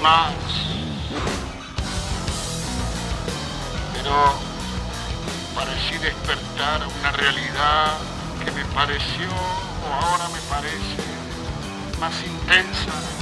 [0.00, 0.32] Más.
[3.92, 4.34] Pero
[5.54, 7.98] parecí despertar una realidad
[8.44, 11.02] que me pareció, o ahora me parece,
[12.00, 13.21] más intensa.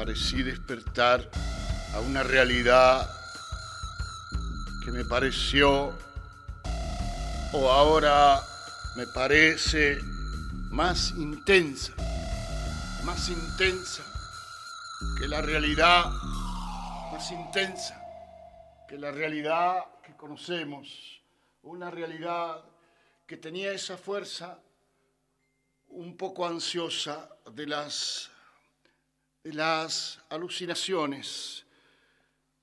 [0.00, 1.28] Parecí despertar
[1.92, 3.06] a una realidad
[4.82, 5.92] que me pareció,
[7.52, 8.40] o ahora
[8.96, 9.98] me parece,
[10.70, 11.92] más intensa,
[13.04, 14.02] más intensa
[15.18, 16.06] que la realidad,
[17.12, 18.02] más intensa
[18.88, 21.20] que la realidad que conocemos,
[21.60, 22.64] una realidad
[23.26, 24.58] que tenía esa fuerza
[25.88, 28.30] un poco ansiosa de las
[29.44, 31.64] las alucinaciones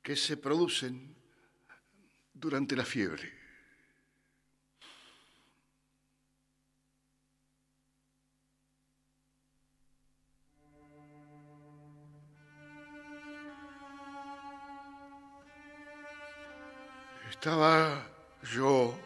[0.02, 1.16] que se producen
[2.34, 3.34] durante la fiebre.
[17.30, 18.08] Estaba
[18.44, 18.98] yo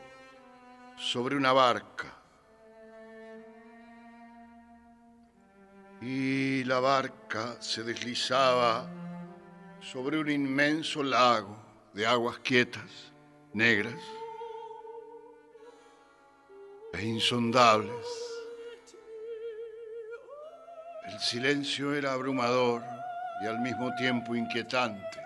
[0.97, 2.20] sobre una barca
[6.01, 8.89] y la barca se deslizaba
[9.79, 11.55] sobre un inmenso lago
[11.93, 13.13] de aguas quietas,
[13.53, 14.01] negras
[16.93, 18.07] e insondables.
[21.05, 22.81] El silencio era abrumador
[23.43, 25.19] y al mismo tiempo inquietante,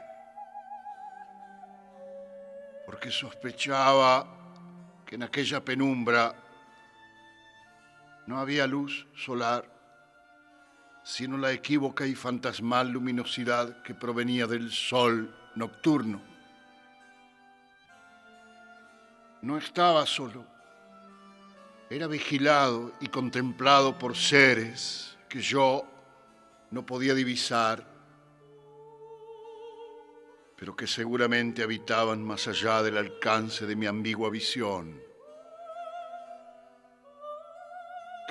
[2.85, 4.27] porque sospechaba
[5.05, 6.35] que en aquella penumbra
[8.27, 9.74] no había luz solar
[11.05, 16.19] sino la equívoca y fantasmal luminosidad que provenía del sol nocturno.
[19.43, 20.43] No estaba solo,
[21.91, 25.85] era vigilado y contemplado por seres que yo
[26.71, 27.85] no podía divisar,
[30.57, 34.99] pero que seguramente habitaban más allá del alcance de mi ambigua visión.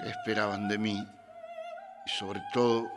[0.03, 1.09] ¿Qué esperaban de mí?
[2.07, 2.91] Y sobre todo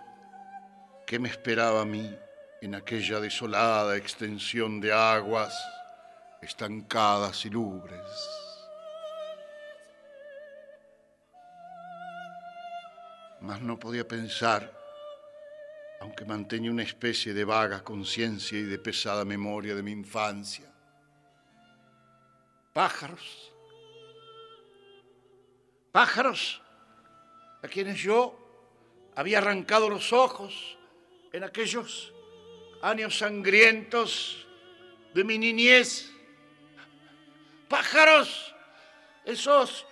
[1.06, 2.14] qué me esperaba a mí
[2.62, 5.54] en aquella desolada extensión de aguas
[6.42, 8.02] estancadas y lubres.
[13.40, 14.74] Mas no podía pensar,
[16.02, 20.66] aunque mantenía una especie de vaga conciencia y de pesada memoria de mi infancia.
[22.74, 23.54] Pájaros,
[25.92, 26.62] pájaros,
[27.64, 28.47] a quienes yo
[29.18, 30.78] había arrancado los ojos
[31.34, 32.14] en aquellos
[32.84, 34.46] años sangrientos
[35.16, 36.14] de mi niñez.
[37.68, 38.54] Pájaros,
[39.26, 39.88] esos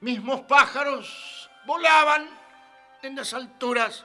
[0.00, 2.28] mismos pájaros volaban
[3.02, 4.04] en las alturas,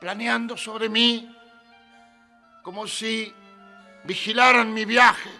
[0.00, 1.32] planeando sobre mí,
[2.64, 3.32] como si
[4.02, 5.30] vigilaran mi viaje,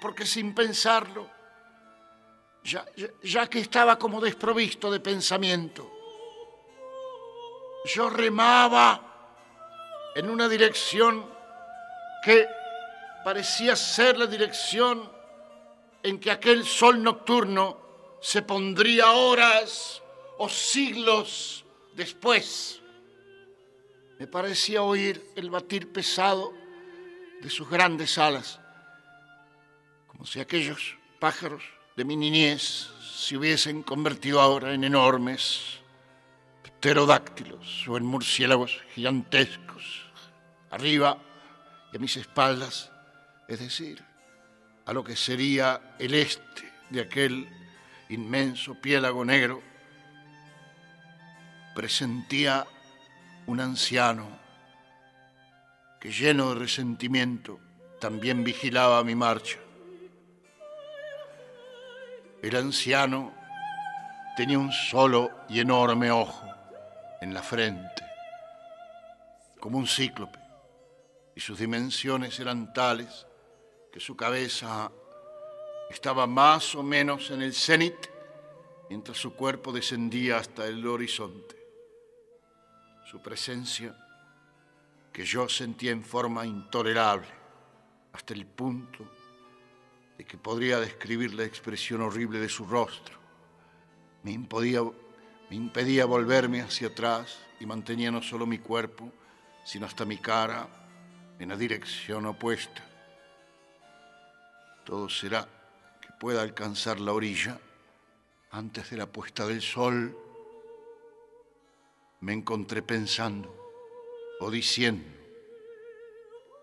[0.00, 1.30] porque sin pensarlo,
[2.64, 5.95] ya, que estaba como desprovisto de pensamiento,
[7.86, 9.00] yo remaba
[10.14, 11.24] en una dirección
[12.24, 12.46] que
[13.24, 15.10] parecía ser la dirección
[16.02, 17.78] en que aquel sol nocturno
[18.20, 20.02] se pondría horas
[20.38, 21.64] o siglos
[21.94, 22.80] después.
[24.18, 26.52] Me parecía oír el batir pesado
[27.40, 28.58] de sus grandes alas,
[30.06, 31.62] como si aquellos pájaros
[31.96, 35.80] de mi niñez se hubiesen convertido ahora en enormes
[36.86, 40.06] pterodáctilos o en murciélagos gigantescos,
[40.70, 41.18] arriba
[41.92, 42.92] y a mis espaldas,
[43.48, 44.04] es decir,
[44.84, 47.48] a lo que sería el este de aquel
[48.08, 49.60] inmenso piélago negro,
[51.74, 52.64] presentía
[53.46, 54.28] un anciano
[55.98, 57.58] que lleno de resentimiento
[58.00, 59.58] también vigilaba mi marcha.
[62.42, 63.34] El anciano
[64.36, 66.55] tenía un solo y enorme ojo
[67.20, 68.02] en la frente,
[69.60, 70.38] como un cíclope,
[71.34, 73.26] y sus dimensiones eran tales
[73.92, 74.90] que su cabeza
[75.90, 77.94] estaba más o menos en el cenit,
[78.88, 81.56] mientras su cuerpo descendía hasta el horizonte.
[83.10, 83.96] Su presencia,
[85.12, 87.28] que yo sentía en forma intolerable,
[88.12, 89.04] hasta el punto
[90.18, 93.18] de que podría describir la expresión horrible de su rostro,
[94.22, 94.80] me impedía
[95.48, 99.12] me impedía volverme hacia atrás y mantenía no solo mi cuerpo,
[99.64, 100.66] sino hasta mi cara
[101.38, 102.82] en la dirección opuesta.
[104.84, 105.46] Todo será
[106.00, 107.58] que pueda alcanzar la orilla
[108.50, 110.16] antes de la puesta del sol.
[112.20, 113.54] Me encontré pensando
[114.40, 115.08] o diciendo,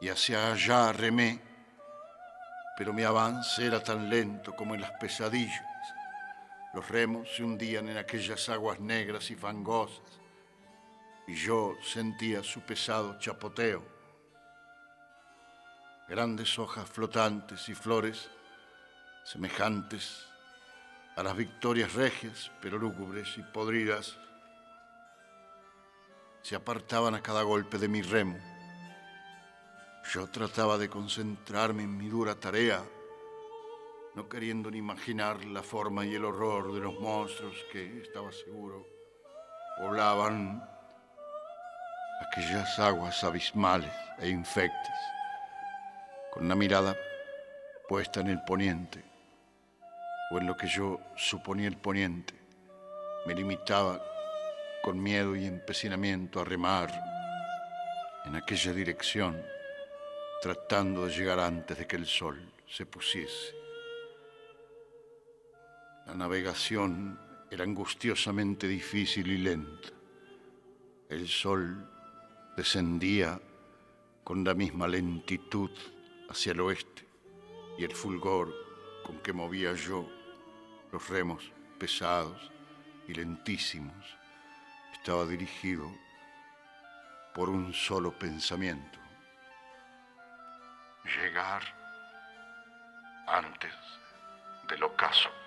[0.02, 1.40] y hacia allá remé,
[2.78, 5.73] pero mi avance era tan lento como en las pesadillas
[6.74, 10.02] los remos se hundían en aquellas aguas negras y fangosas
[11.28, 13.84] y yo sentía su pesado chapoteo.
[16.10, 18.30] Grandes hojas flotantes y flores
[19.24, 20.26] semejantes
[21.16, 24.18] a las victorias regias, pero lúgubres y podridas,
[26.42, 28.38] se apartaban a cada golpe de mi remo.
[30.12, 32.84] Yo trataba de concentrarme en mi dura tarea
[34.16, 38.86] no queriendo ni imaginar la forma y el horror de los monstruos que, estaba seguro,
[39.78, 40.64] poblaban
[42.28, 45.00] aquellas aguas abismales e infectas.
[46.32, 46.96] Con una mirada
[47.88, 49.04] puesta en el poniente,
[50.32, 52.34] o en lo que yo suponía el poniente,
[53.26, 54.02] me limitaba
[54.84, 56.92] con miedo y empecinamiento a remar
[58.26, 59.42] en aquella dirección,
[60.42, 63.63] tratando de llegar antes de que el sol se pusiese.
[66.14, 69.90] La navegación era angustiosamente difícil y lenta.
[71.10, 71.90] El sol
[72.56, 73.42] descendía
[74.24, 75.72] con la misma lentitud
[76.30, 77.08] hacia el oeste
[77.80, 78.54] y el fulgor
[79.04, 80.08] con que movía yo
[80.92, 82.52] los remos pesados
[83.08, 84.06] y lentísimos
[84.94, 85.92] estaba dirigido
[87.34, 89.00] por un solo pensamiento.
[91.06, 91.64] Llegar
[93.26, 93.74] antes
[94.70, 95.43] del ocaso.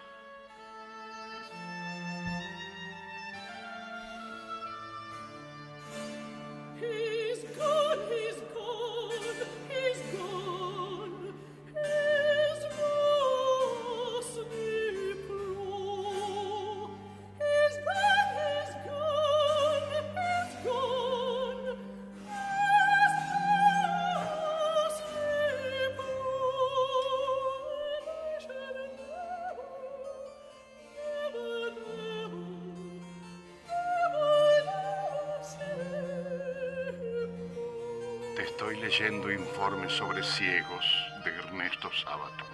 [39.56, 40.84] Informes sobre ciegos
[41.24, 42.45] de Ernesto Sábato.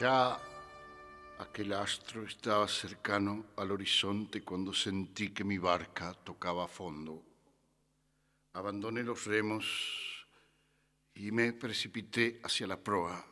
[0.00, 0.40] Ya
[1.40, 7.22] aquel astro estaba cercano al horizonte cuando sentí que mi barca tocaba fondo.
[8.54, 10.26] Abandoné los remos
[11.12, 13.22] y me precipité hacia la proa.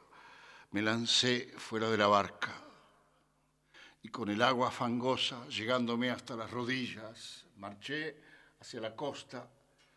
[0.73, 2.53] Me lancé fuera de la barca
[4.03, 8.15] y con el agua fangosa llegándome hasta las rodillas, marché
[8.61, 9.49] hacia la costa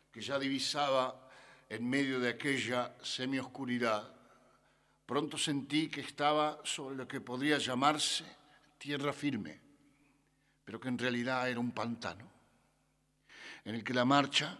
[0.10, 1.30] que ya divisaba
[1.68, 4.21] en medio de aquella semioscuridad.
[5.06, 8.26] Pronto sentí que estaba sobre lo que podría llamarse
[8.78, 9.60] tierra firme,
[10.64, 12.30] pero que en realidad era un pantano,
[13.66, 14.58] en el que la marcha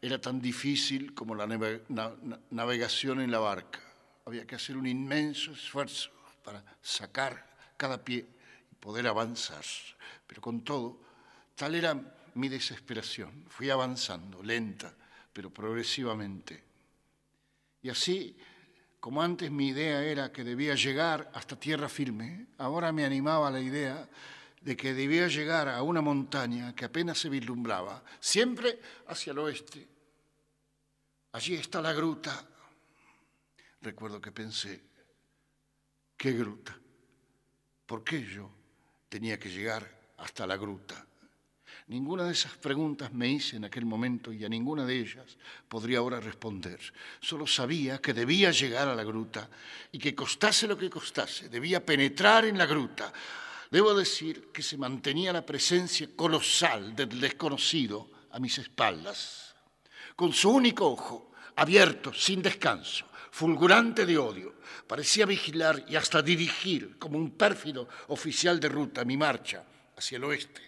[0.00, 3.80] era tan difícil como la nave- na- na- navegación en la barca.
[4.24, 6.10] Había que hacer un inmenso esfuerzo
[6.44, 8.26] para sacar cada pie
[8.70, 9.64] y poder avanzar.
[10.26, 11.00] Pero con todo,
[11.56, 11.94] tal era
[12.34, 13.44] mi desesperación.
[13.48, 14.94] Fui avanzando, lenta,
[15.32, 16.62] pero progresivamente.
[17.82, 18.36] Y así,
[19.00, 23.60] como antes mi idea era que debía llegar hasta tierra firme, ahora me animaba la
[23.60, 24.08] idea
[24.60, 29.86] de que debía llegar a una montaña que apenas se vislumbraba, siempre hacia el oeste.
[31.32, 32.44] Allí está la gruta.
[33.80, 34.82] Recuerdo que pensé,
[36.16, 36.76] ¿qué gruta?
[37.86, 38.50] ¿Por qué yo
[39.08, 41.07] tenía que llegar hasta la gruta?
[41.88, 45.98] Ninguna de esas preguntas me hice en aquel momento y a ninguna de ellas podría
[45.98, 46.78] ahora responder.
[47.18, 49.48] Solo sabía que debía llegar a la gruta
[49.90, 53.10] y que costase lo que costase, debía penetrar en la gruta.
[53.70, 59.54] Debo decir que se mantenía la presencia colosal del desconocido a mis espaldas.
[60.14, 66.98] Con su único ojo, abierto, sin descanso, fulgurante de odio, parecía vigilar y hasta dirigir
[66.98, 69.64] como un pérfido oficial de ruta mi marcha
[69.96, 70.67] hacia el oeste.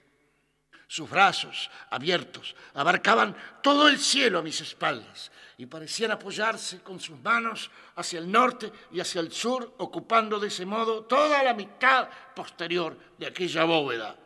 [0.91, 7.17] Sus brazos abiertos abarcaban todo el cielo a mis espaldas y parecían apoyarse con sus
[7.21, 12.09] manos hacia el norte y hacia el sur, ocupando de ese modo toda la mitad
[12.35, 14.17] posterior de aquella bóveda.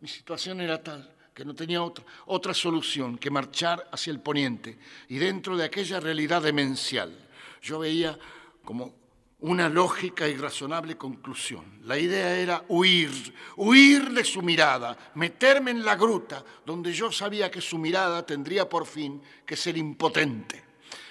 [0.00, 4.78] Mi situación era tal que no tenía otra, otra solución que marchar hacia el poniente
[5.08, 7.16] y dentro de aquella realidad demencial.
[7.62, 8.18] Yo veía
[8.62, 9.03] como
[9.44, 11.80] una lógica y razonable conclusión.
[11.82, 17.50] La idea era huir, huir de su mirada, meterme en la gruta donde yo sabía
[17.50, 20.64] que su mirada tendría por fin que ser impotente.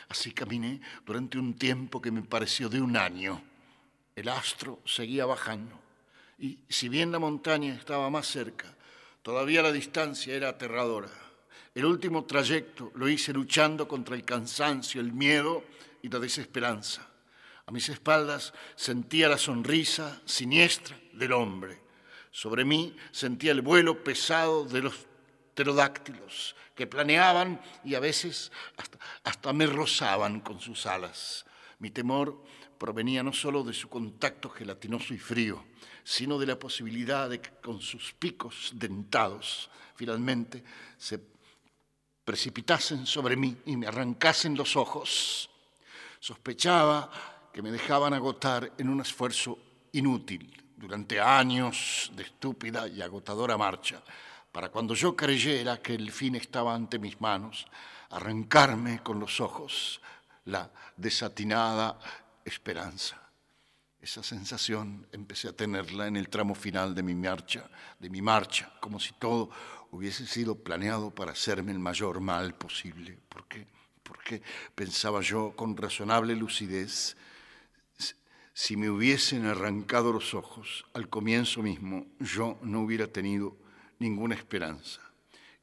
[0.10, 3.40] Así caminé durante un tiempo que me pareció de un año.
[4.16, 5.80] El astro seguía bajando
[6.40, 8.76] y si bien la montaña estaba más cerca,
[9.22, 11.12] todavía la distancia era aterradora.
[11.76, 15.64] El último trayecto lo hice luchando contra el cansancio, el miedo
[16.02, 17.13] y la desesperanza.
[17.66, 21.82] A mis espaldas sentía la sonrisa siniestra del hombre.
[22.32, 24.94] Sobre mí sentía el vuelo pesado de los
[25.54, 31.46] pterodáctilos que planeaban y a veces hasta, hasta me rozaban con sus alas.
[31.80, 32.44] Mi temor
[32.78, 35.64] provenía no solo de su contacto gelatinoso y frío,
[36.04, 40.64] sino de la posibilidad de que con sus picos dentados finalmente
[40.98, 41.22] se
[42.26, 45.50] precipitasen sobre mí y me arrancasen los ojos.
[46.20, 47.10] Sospechaba
[47.54, 49.60] que me dejaban agotar en un esfuerzo
[49.92, 54.04] inútil durante años de estúpida y agotadora marcha,
[54.52, 57.68] para cuando yo creyera que el fin estaba ante mis manos,
[58.10, 60.02] arrancarme con los ojos
[60.46, 61.98] la desatinada
[62.44, 63.22] esperanza.
[64.02, 68.74] Esa sensación empecé a tenerla en el tramo final de mi marcha, de mi marcha,
[68.82, 69.50] como si todo
[69.92, 73.18] hubiese sido planeado para hacerme el mayor mal posible.
[73.30, 73.66] ¿Por qué?
[74.04, 74.42] Porque
[74.76, 77.16] pensaba yo con razonable lucidez,
[78.54, 83.58] si me hubiesen arrancado los ojos al comienzo mismo, yo no hubiera tenido
[84.00, 85.02] ninguna esperanza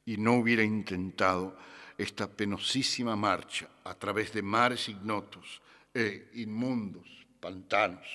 [0.05, 1.57] y no hubiera intentado
[1.97, 5.61] esta penosísima marcha a través de mares ignotos
[5.93, 7.07] e inmundos
[7.39, 8.07] pantanos.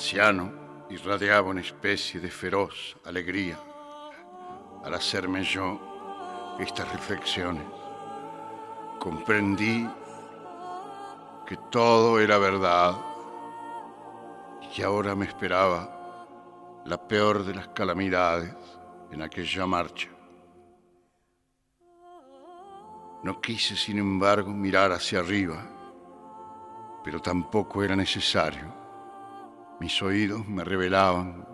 [0.00, 3.60] Anciano irradiaba una especie de feroz alegría
[4.82, 7.64] al hacerme yo estas reflexiones.
[8.98, 9.86] Comprendí
[11.46, 12.96] que todo era verdad
[14.62, 16.26] y que ahora me esperaba
[16.86, 18.54] la peor de las calamidades
[19.10, 20.08] en aquella marcha.
[23.22, 25.62] No quise, sin embargo, mirar hacia arriba
[27.02, 28.79] pero tampoco era necesario.
[29.80, 31.48] Mis oídos me revelaban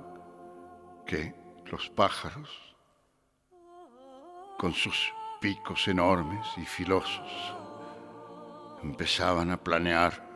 [1.06, 1.32] que
[1.66, 2.76] los pájaros,
[4.58, 7.54] con sus picos enormes y filosos,
[8.82, 10.26] empezaban a planear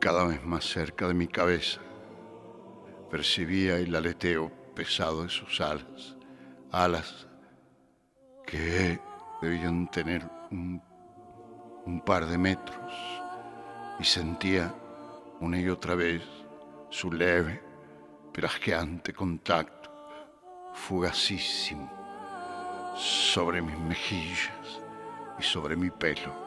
[0.00, 1.82] cada vez más cerca de mi cabeza.
[3.10, 6.16] Percibía el aleteo pesado de sus alas,
[6.72, 7.28] alas
[8.46, 8.98] que
[9.42, 10.82] debían tener un,
[11.84, 12.94] un par de metros
[13.98, 14.74] y sentía
[15.40, 16.22] una y otra vez
[16.88, 17.62] su leve,
[18.32, 19.90] pero asqueante contacto,
[20.74, 21.90] fugacísimo,
[22.96, 24.80] sobre mis mejillas
[25.38, 26.45] y sobre mi pelo.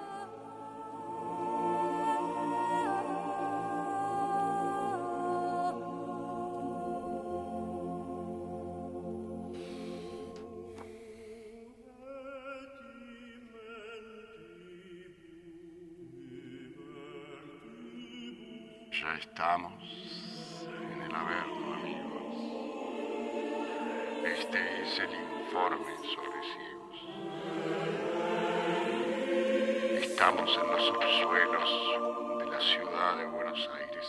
[24.50, 26.98] Este es el informe sobre ciegos.
[30.02, 31.70] Estamos en los subsuelos
[32.40, 34.08] de la ciudad de Buenos Aires.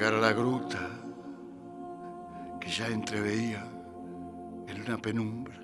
[0.00, 0.80] Llegar a la gruta
[2.58, 3.60] que ya entreveía
[4.66, 5.60] en una penumbra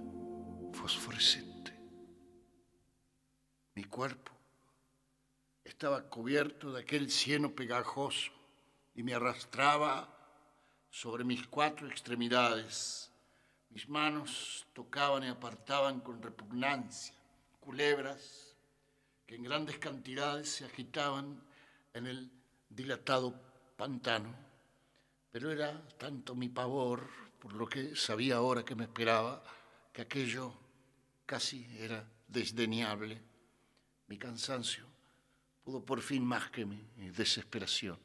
[0.74, 1.72] fosforescente.
[3.74, 4.32] Mi cuerpo
[5.64, 8.30] estaba cubierto de aquel cieno pegajoso
[8.94, 10.14] y me arrastraba
[10.90, 13.10] sobre mis cuatro extremidades.
[13.70, 17.14] Mis manos tocaban y apartaban con repugnancia
[17.58, 18.54] culebras
[19.26, 21.42] que en grandes cantidades se agitaban
[21.94, 22.30] en el
[22.68, 23.45] dilatado
[23.76, 24.34] pantano.
[25.30, 27.08] Pero era tanto mi pavor,
[27.38, 29.42] por lo que sabía ahora que me esperaba,
[29.92, 30.52] que aquello
[31.26, 33.20] casi era desdeñable.
[34.08, 34.86] Mi cansancio
[35.62, 37.98] pudo por fin más que mi desesperación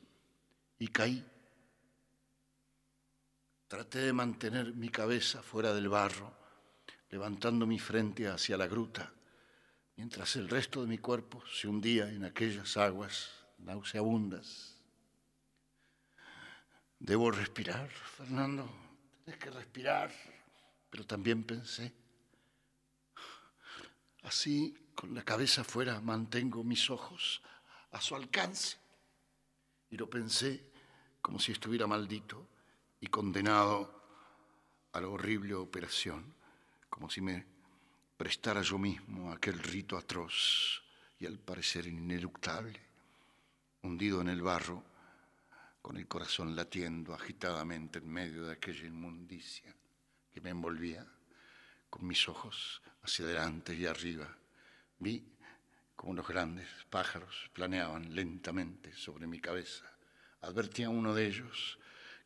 [0.82, 1.24] y caí.
[3.67, 6.34] Traté de mantener mi cabeza fuera del barro,
[7.11, 9.13] levantando mi frente hacia la gruta,
[9.95, 14.80] mientras el resto de mi cuerpo se hundía en aquellas aguas nauseabundas.
[17.01, 18.69] Debo respirar, Fernando,
[19.25, 20.11] tienes que respirar,
[20.87, 21.91] pero también pensé,
[24.21, 27.41] así con la cabeza afuera mantengo mis ojos
[27.89, 28.77] a su alcance.
[29.89, 30.71] Y lo pensé
[31.23, 32.47] como si estuviera maldito
[32.99, 33.99] y condenado
[34.93, 36.35] a la horrible operación,
[36.87, 37.47] como si me
[38.15, 40.83] prestara yo mismo aquel rito atroz
[41.19, 42.79] y al parecer ineluctable,
[43.81, 44.90] hundido en el barro,
[45.82, 49.73] con el corazón latiendo agitadamente en medio de aquella inmundicia
[50.32, 51.05] que me envolvía,
[51.89, 54.36] con mis ojos hacia adelante y arriba.
[54.99, 55.25] Vi
[55.95, 59.86] como los grandes pájaros planeaban lentamente sobre mi cabeza.
[60.41, 61.77] Advertí a uno de ellos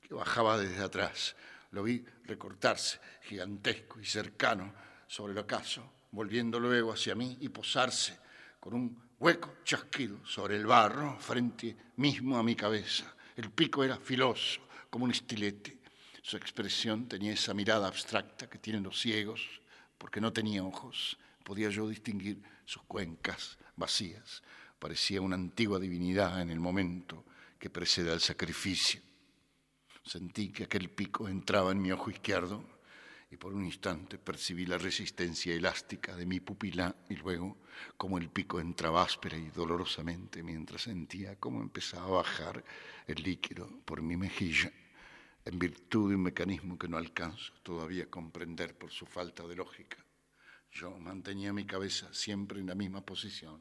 [0.01, 1.35] que bajaba desde atrás.
[1.71, 4.73] Lo vi recortarse, gigantesco y cercano,
[5.07, 8.17] sobre el ocaso, volviendo luego hacia mí y posarse
[8.59, 13.14] con un hueco chasquido sobre el barro frente mismo a mi cabeza.
[13.35, 15.77] El pico era filoso, como un estilete.
[16.21, 19.61] Su expresión tenía esa mirada abstracta que tienen los ciegos,
[19.97, 21.17] porque no tenía ojos.
[21.43, 24.41] Podía yo distinguir sus cuencas vacías.
[24.79, 27.25] Parecía una antigua divinidad en el momento
[27.59, 29.01] que precede al sacrificio.
[30.03, 32.74] Sentí que aquel pico entraba en mi ojo izquierdo
[33.35, 37.57] y por un instante percibí la resistencia elástica de mi pupila y luego
[37.97, 42.63] como el pico entraba áspera y dolorosamente mientras sentía cómo empezaba a bajar
[43.05, 44.71] el líquido por mi mejilla
[45.43, 49.57] en virtud de un mecanismo que no alcanzo todavía a comprender por su falta de
[49.57, 49.97] lógica.
[50.71, 53.59] Yo mantenía mi cabeza siempre en la misma posición,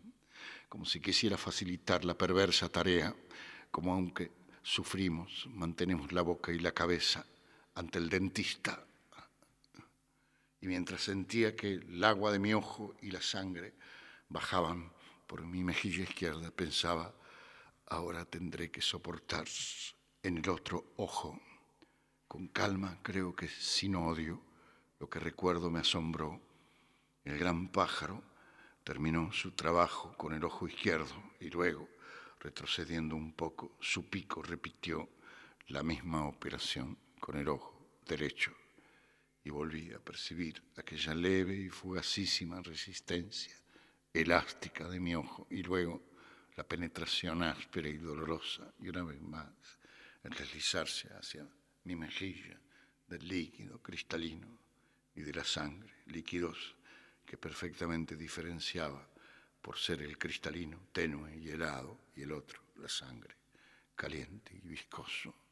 [0.68, 3.12] como si quisiera facilitar la perversa tarea,
[3.72, 4.30] como aunque
[4.62, 7.26] sufrimos, mantenemos la boca y la cabeza
[7.74, 8.86] ante el dentista.
[10.64, 13.74] Y mientras sentía que el agua de mi ojo y la sangre
[14.30, 14.90] bajaban
[15.26, 17.14] por mi mejilla izquierda, pensaba,
[17.84, 19.44] ahora tendré que soportar
[20.22, 21.38] en el otro ojo.
[22.26, 24.40] Con calma, creo que sin odio,
[25.00, 26.40] lo que recuerdo me asombró.
[27.24, 28.22] El gran pájaro
[28.84, 31.90] terminó su trabajo con el ojo izquierdo y luego,
[32.40, 35.10] retrocediendo un poco, su pico repitió
[35.66, 38.63] la misma operación con el ojo derecho
[39.44, 43.54] y volví a percibir aquella leve y fugacísima resistencia
[44.12, 46.02] elástica de mi ojo y luego
[46.56, 49.52] la penetración áspera y dolorosa y una vez más
[50.22, 51.46] el deslizarse hacia
[51.84, 52.58] mi mejilla
[53.06, 54.58] del líquido cristalino
[55.14, 56.76] y de la sangre, líquidos
[57.26, 59.06] que perfectamente diferenciaba
[59.60, 63.36] por ser el cristalino tenue y helado y el otro, la sangre,
[63.94, 65.43] caliente y viscoso.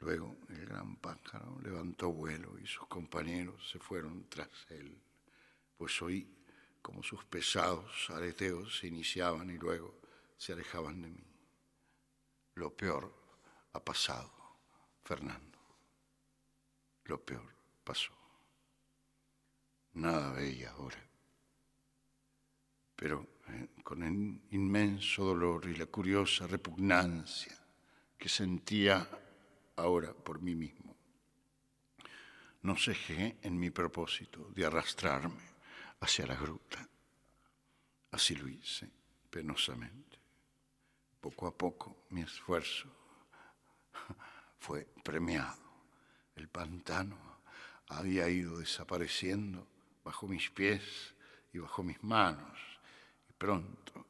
[0.00, 4.98] Luego el gran pájaro levantó vuelo y sus compañeros se fueron tras él,
[5.76, 6.26] pues oí
[6.80, 10.00] como sus pesados areteos se iniciaban y luego
[10.38, 11.24] se alejaban de mí.
[12.54, 13.14] Lo peor
[13.74, 14.32] ha pasado,
[15.04, 15.58] Fernando.
[17.04, 17.54] Lo peor
[17.84, 18.12] pasó.
[19.94, 21.04] Nada veía ahora.
[22.96, 27.58] Pero eh, con el inmenso dolor y la curiosa repugnancia
[28.16, 29.06] que sentía
[29.80, 30.96] ahora por mí mismo,
[32.62, 35.50] no cejé en mi propósito de arrastrarme
[36.00, 36.86] hacia la gruta.
[38.10, 38.90] Así lo hice,
[39.30, 40.18] penosamente.
[41.20, 42.88] Poco a poco mi esfuerzo
[44.58, 45.58] fue premiado.
[46.34, 47.40] El pantano
[47.88, 49.66] había ido desapareciendo
[50.04, 51.14] bajo mis pies
[51.52, 52.58] y bajo mis manos.
[53.28, 54.06] Y pronto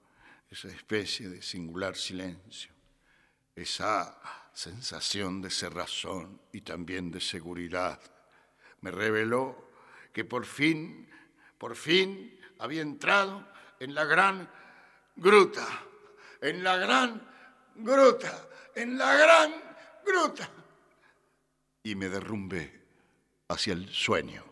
[0.50, 2.72] esa especie de singular silencio,
[3.54, 8.00] esa sensación de cerrazón y también de seguridad,
[8.80, 9.70] me reveló
[10.12, 11.08] que por fin,
[11.58, 13.46] por fin había entrado
[13.78, 14.48] en la gran
[15.16, 15.66] gruta,
[16.40, 17.26] en la gran
[17.76, 19.54] gruta, en la gran
[20.04, 20.50] gruta.
[21.82, 22.82] Y me derrumbé
[23.48, 24.49] hacia el sueño.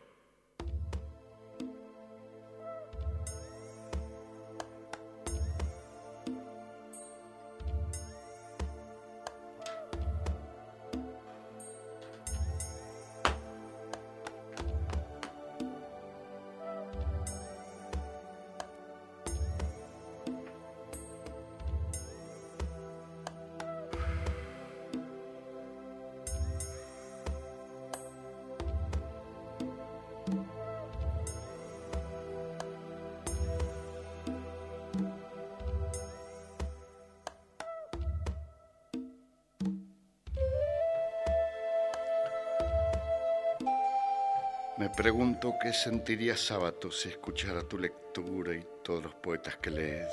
[45.58, 50.12] Pregunto qué sentiría Sábato si escuchara tu lectura y todos los poetas que lees.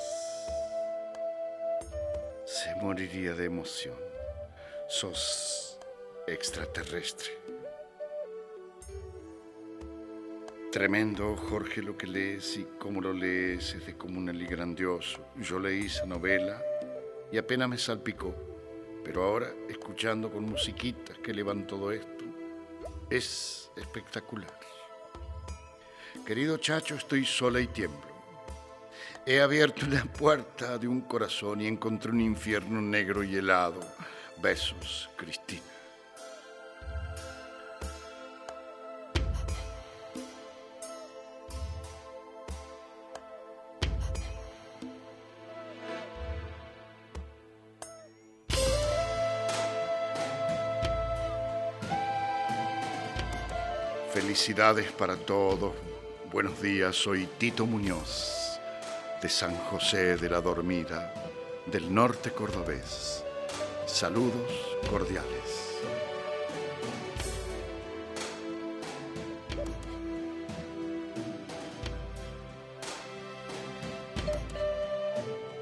[2.44, 3.96] Se moriría de emoción.
[4.88, 5.78] Sos
[6.26, 7.30] extraterrestre.
[10.70, 15.24] Tremendo, Jorge, lo que lees y cómo lo lees es descomunal y grandioso.
[15.36, 16.60] Yo leí esa novela
[17.32, 18.34] y apenas me salpicó.
[19.04, 22.24] Pero ahora, escuchando con musiquitas que elevan todo esto,
[23.08, 24.75] es espectacular.
[26.26, 28.00] Querido Chacho, estoy sola y tiemblo.
[29.24, 33.78] He abierto la puerta de un corazón y encontré un infierno negro y helado.
[34.42, 35.62] Besos, Cristina.
[54.12, 55.95] Felicidades para todos.
[56.36, 58.60] Buenos días, soy Tito Muñoz,
[59.22, 61.14] de San José de la Dormida,
[61.64, 63.24] del norte cordobés.
[63.86, 65.80] Saludos cordiales.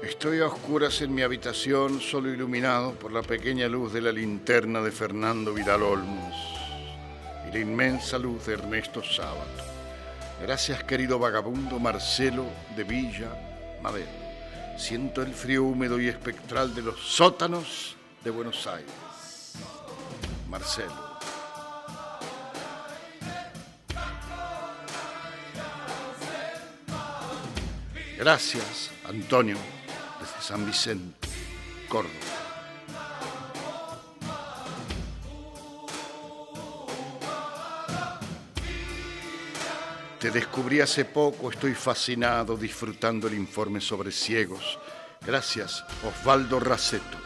[0.03, 4.81] Estoy a oscuras en mi habitación, solo iluminado por la pequeña luz de la linterna
[4.81, 6.35] de Fernando Vidal Olmos
[7.47, 9.74] y la inmensa luz de Ernesto Sábato.
[10.41, 12.45] Gracias, querido vagabundo Marcelo
[12.75, 13.29] de Villa
[13.81, 14.11] Madero.
[14.77, 18.91] Siento el frío húmedo y espectral de los sótanos de Buenos Aires.
[20.49, 21.15] Marcelo.
[28.17, 29.57] Gracias, Antonio,
[30.19, 31.27] desde San Vicente,
[31.87, 32.34] Córdoba.
[40.25, 44.79] Te descubrí hace poco, estoy fascinado disfrutando el informe sobre ciegos.
[45.23, 47.19] Gracias, Osvaldo Raceto,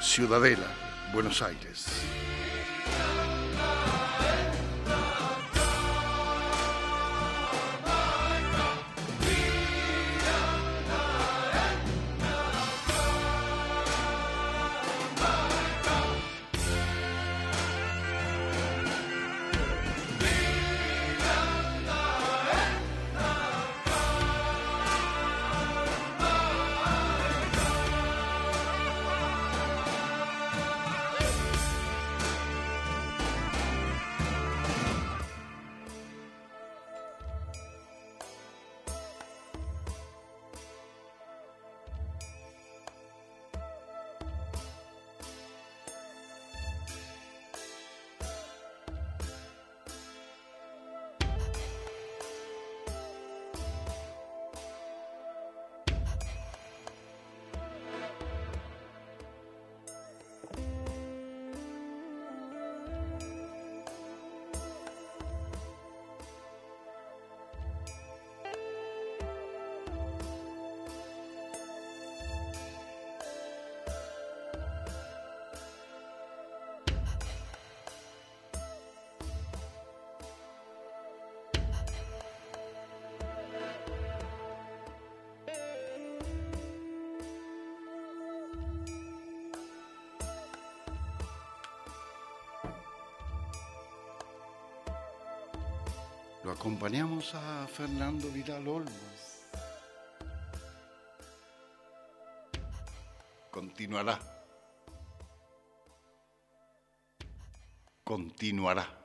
[0.00, 0.66] Ciudadela,
[1.12, 1.84] Buenos Aires.
[97.66, 99.42] Fernando Vidal Olmos.
[103.50, 104.18] Continuará.
[108.04, 108.95] Continuará.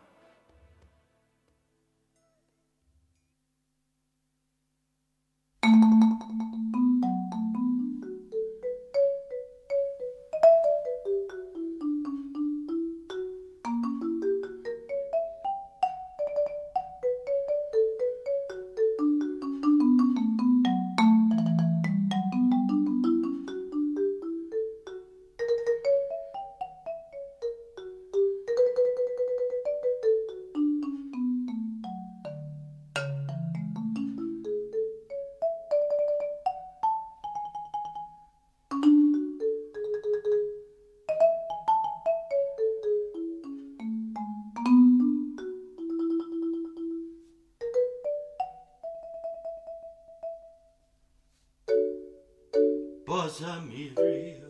[53.11, 54.49] Pasa mi río,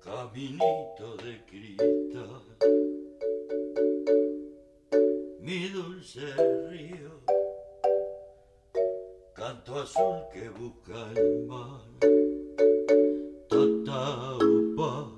[0.00, 2.56] caminito de cristal,
[5.40, 6.24] mi dulce
[6.70, 7.20] río,
[9.34, 11.84] canto azul que busca el mar.
[13.50, 15.12] Tataupa,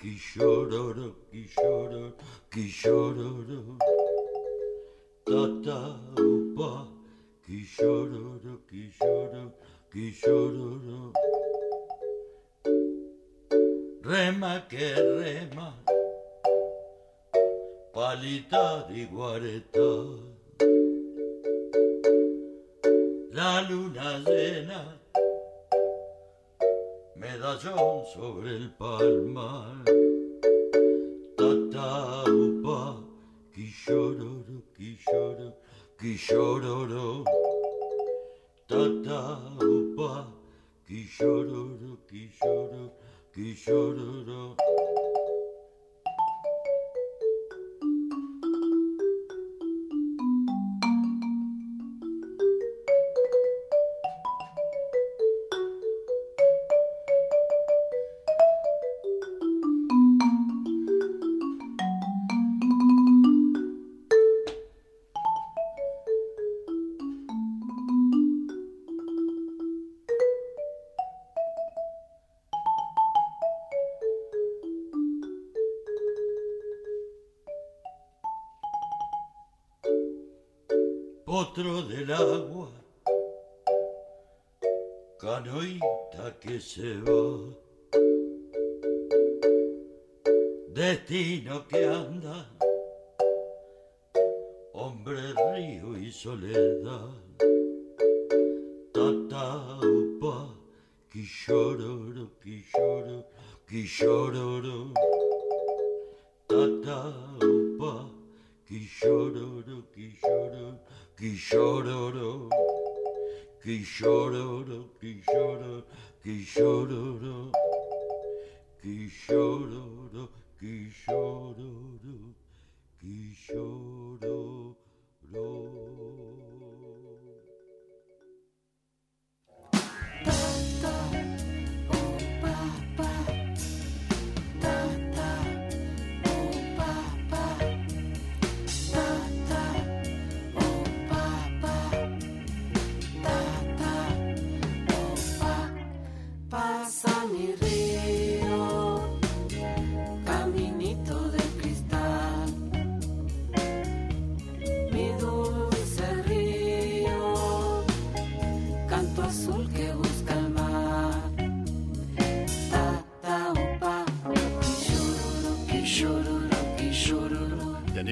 [0.00, 2.16] quillororo, quillororo,
[2.50, 3.39] quillororo.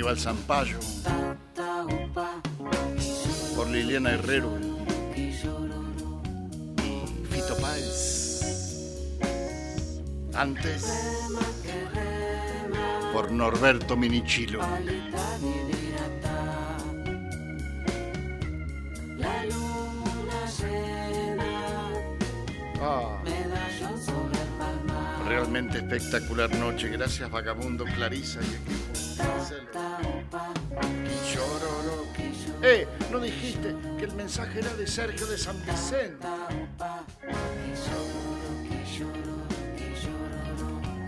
[0.08, 0.78] Aníbal Zampayo,
[3.54, 4.58] por Liliana Herrero
[7.30, 9.20] Fito Páez.
[10.34, 10.86] Antes,
[13.12, 14.60] por Norberto Minichilo.
[22.80, 23.22] Ah,
[25.26, 26.88] realmente espectacular noche.
[26.88, 28.87] Gracias, Vagabundo, Clarisa y equipo.
[34.18, 36.26] Mensaje era de Sergio de San Vicente?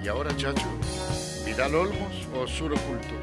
[0.03, 0.69] Y ahora, chacho,
[1.45, 3.15] ¿Vidal Olmos o Sur Oculto?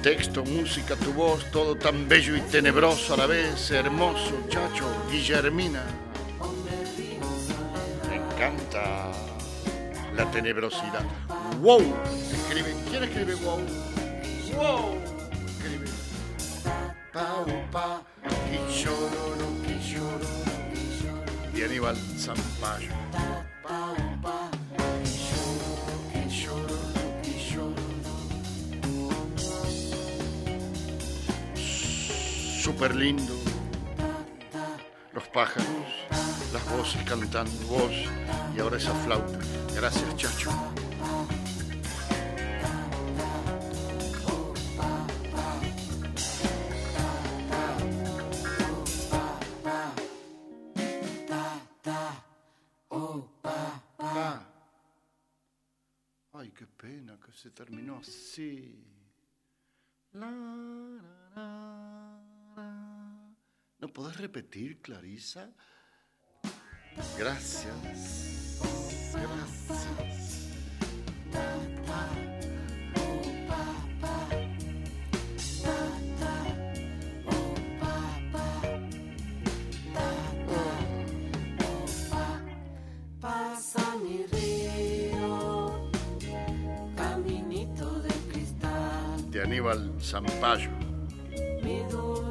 [0.00, 5.82] Texto, música, tu voz, todo tan bello y tenebroso a la vez, hermoso, chacho, Guillermina.
[8.08, 9.10] Me encanta
[10.16, 11.04] la tenebrosidad.
[11.60, 12.19] ¡Wow!
[13.58, 14.94] Escribe, ¿quién escribe wow?
[17.14, 17.70] ¡Wow!
[17.70, 18.02] Pa.
[21.54, 22.90] Y Aníbal Zampayo.
[32.62, 33.34] Súper lindo.
[35.12, 35.66] Los pájaros,
[36.52, 37.92] las voces cantando, voz
[38.56, 39.38] y ahora esa flauta.
[39.74, 40.50] Gracias, Chacho.
[64.20, 65.50] Repetir, Clarisa?
[67.18, 67.74] Gracias.
[69.12, 70.50] Gracias.
[83.20, 85.90] Pasa mi río,
[86.96, 90.70] caminito de cristal, De Aníbal Zampayo.
[91.62, 92.29] mi dulce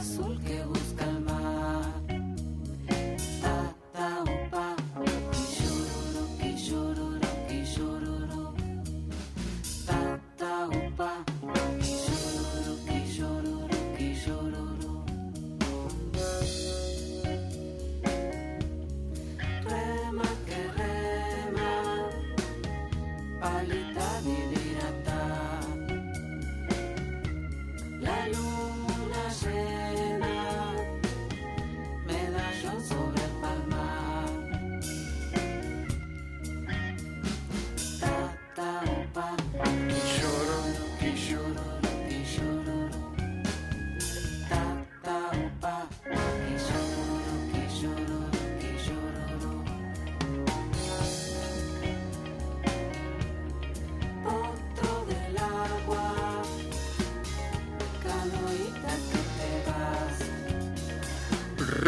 [0.00, 0.69] azul que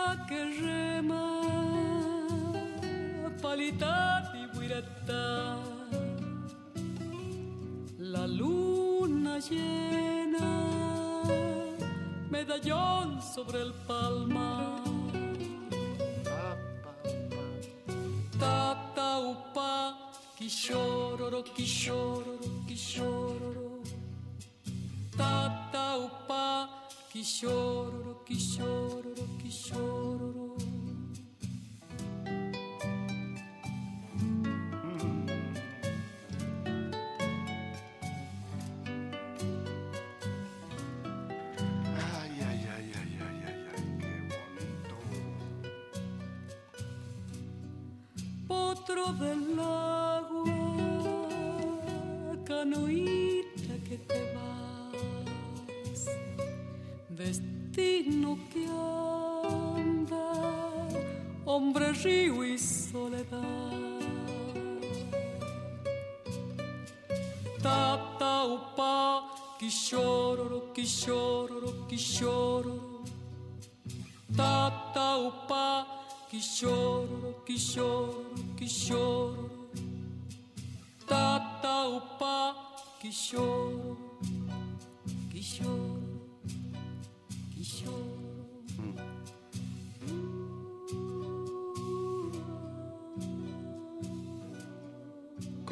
[0.00, 1.42] Rema que rema,
[3.42, 5.58] palita y buirata.
[7.98, 11.22] La luna llena,
[12.30, 14.80] medallón sobre el palmar.
[18.38, 23.59] Ta ta upa, quishororo, quishororo, quishororo.
[27.20, 30.69] Quishororo, quishororo, quishororo.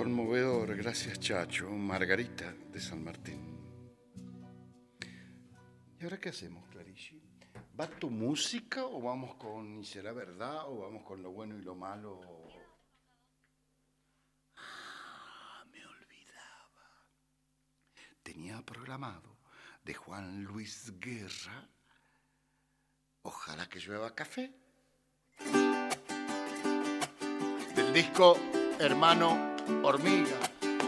[0.09, 3.59] Conmovedor, gracias Chacho, Margarita de San Martín.
[6.01, 7.21] ¿Y ahora qué hacemos, Clarici?
[7.79, 11.61] ¿Va tu música o vamos con Y será verdad o vamos con lo bueno y
[11.61, 12.23] lo malo?
[14.57, 16.89] Ah, me olvidaba.
[18.23, 19.37] Tenía programado
[19.85, 21.69] de Juan Luis Guerra,
[23.25, 24.55] Ojalá que llueva café.
[27.77, 28.39] Del disco
[28.81, 30.39] Hermano Hormiga,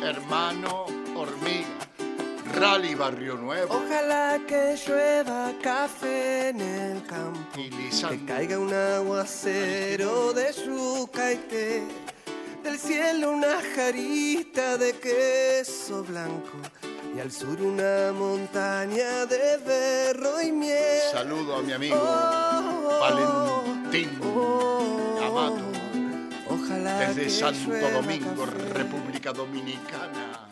[0.02, 1.68] Hermano Hormiga,
[2.54, 3.74] Rally Barrio Nuevo.
[3.74, 7.40] Ojalá que llueva café en el campo.
[7.56, 11.82] Y Que caiga un aguacero de yuca y té.
[12.64, 16.58] Del cielo una jarita de queso blanco.
[17.16, 21.00] Y al sur una montaña de berro y miel.
[21.12, 24.69] Saludo a mi amigo Oh, Valentín oh, Amato, Ojalá
[27.14, 28.74] desde que Santo Domingo, café.
[28.74, 30.48] República Dominicana.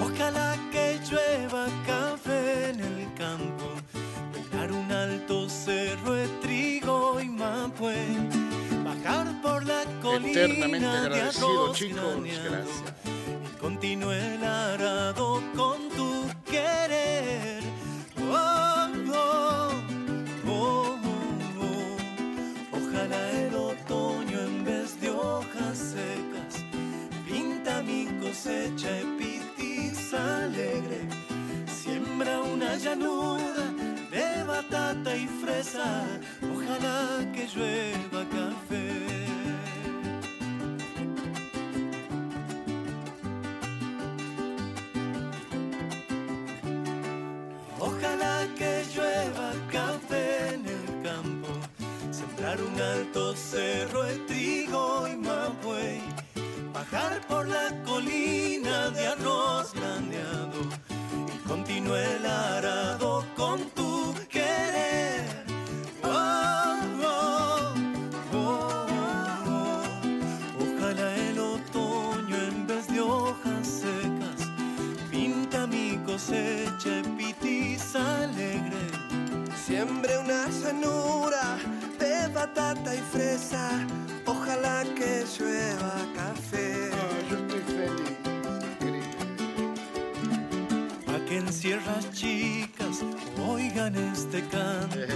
[0.00, 3.66] Ojalá que llueva café en el campo,
[4.32, 7.96] pegar un alto cerro de trigo y mapue,
[8.84, 12.16] bajar por la colina Eternamente de agradecido, arroz chicos.
[12.22, 12.82] Gracias.
[13.44, 16.75] y continúe el arado con tu querer.
[28.46, 31.00] Cosecha epitis alegre.
[31.66, 33.64] Siembra una llanura
[34.10, 36.06] de batata y fresa.
[36.54, 38.86] Ojalá que llueva café.
[47.80, 51.48] Ojalá que llueva café en el campo,
[52.12, 56.00] sembrar un alto cerro de trigo y mapuey,
[56.72, 58.35] bajar por la colina
[80.66, 83.86] De batata y fresa.
[84.26, 86.90] Ojalá que llueva café.
[86.92, 88.18] Ah, yo estoy feliz.
[91.06, 93.04] Pa' que en sierras chicas
[93.48, 94.96] oigan este canto.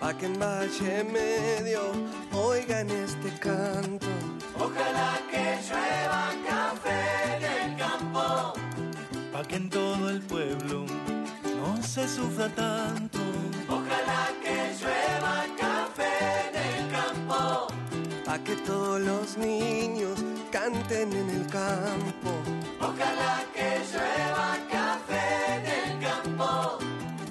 [0.00, 1.92] Pa' que en Valle Medio
[2.32, 4.06] oigan este canto.
[4.58, 4.70] Pa'
[5.30, 5.44] que
[7.46, 7.57] en
[9.70, 10.84] todo el pueblo
[11.56, 13.18] no se sufra tanto.
[18.24, 20.22] Pa' que todos los niños
[20.52, 22.30] canten en el campo.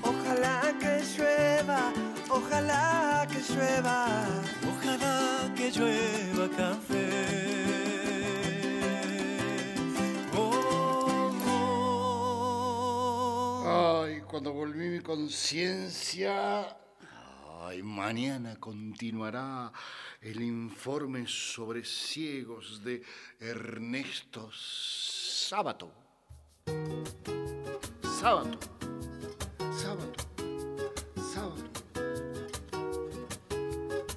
[0.01, 1.93] Ojalá que llueva,
[2.31, 4.07] ojalá que llueva.
[4.71, 7.46] Ojalá que llueva café.
[14.27, 16.77] Cuando volví mi conciencia.
[17.61, 19.71] Ay, mañana continuará
[20.21, 23.01] el informe sobre ciegos de
[23.39, 25.91] Ernesto Sábato.
[28.19, 28.59] Sábato.
[29.71, 30.23] Sábato.
[31.33, 31.81] Sábato.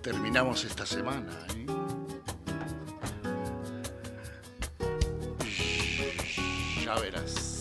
[0.02, 1.66] Terminamos esta semana, ¿eh?
[6.84, 7.59] Ya verás.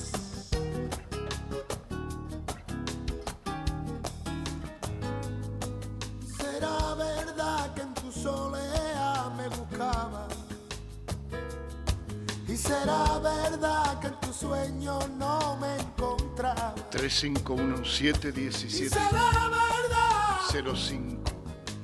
[12.69, 16.75] Será verdad que en tu sueño no me encontraba.
[16.91, 20.75] 351 Y 717 será verdad.
[20.75, 21.31] 05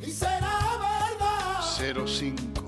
[0.02, 1.62] Y será verdad.
[2.06, 2.62] 05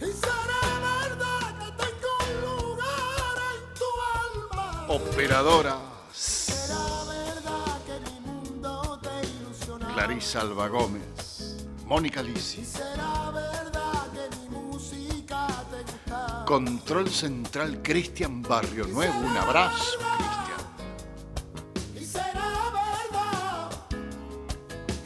[0.00, 3.88] Y será verdad que tengo un lugar en tu
[4.22, 4.86] alma.
[4.88, 5.76] Operadora
[6.12, 9.94] Será verdad que mi mundo te ilusionaba.
[9.94, 11.56] Clarisa Alba Gómez,
[11.86, 12.64] Mónica Lisi.
[12.64, 13.43] será verdad
[16.44, 19.18] Control Central Cristian Barrio Nuevo.
[19.18, 20.60] Un abrazo, Cristian.
[21.96, 23.70] Y será verdad,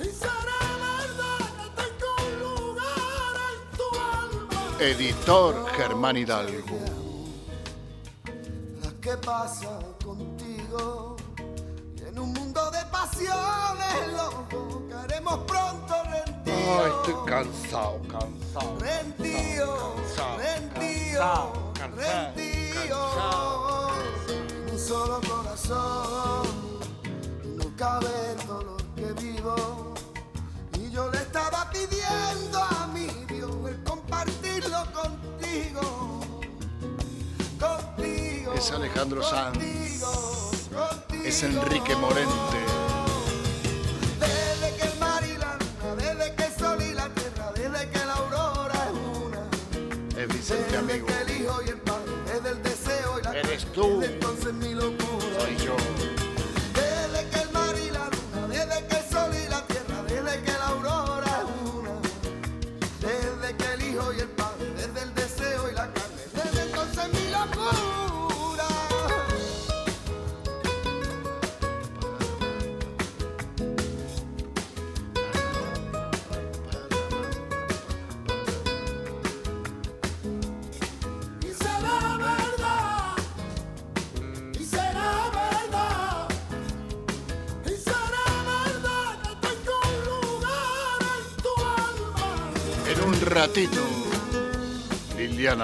[0.01, 4.81] y será verdad que tengo un lugar en tu alma.
[4.81, 6.79] Editor Germán Hidalgo.
[9.01, 11.17] ¿Qué pasa contigo?
[11.97, 16.81] Y en un mundo de pasiones, loco, caeremos pronto rendidos.
[16.85, 18.79] Ay, estoy cansado, cansado.
[18.81, 19.95] Rendido,
[21.19, 22.33] Cansado, cansado,
[22.87, 23.91] cansado,
[24.71, 26.47] un solo corazón
[27.57, 28.07] no cabe
[28.39, 29.95] el dolor que vivo.
[30.79, 36.21] Y yo le estaba pidiendo a mi Dios el compartirlo contigo.
[37.59, 38.53] Contigo.
[38.55, 39.59] Es Alejandro Sanz.
[39.59, 41.25] contigo, contigo.
[41.25, 42.59] Es Enrique Morente.
[44.21, 47.91] Desde que el mar y la luna, desde que el sol y la tierra, desde
[47.91, 48.93] que la aurora es
[49.27, 50.23] una.
[50.23, 51.08] Es Vicente Amigo.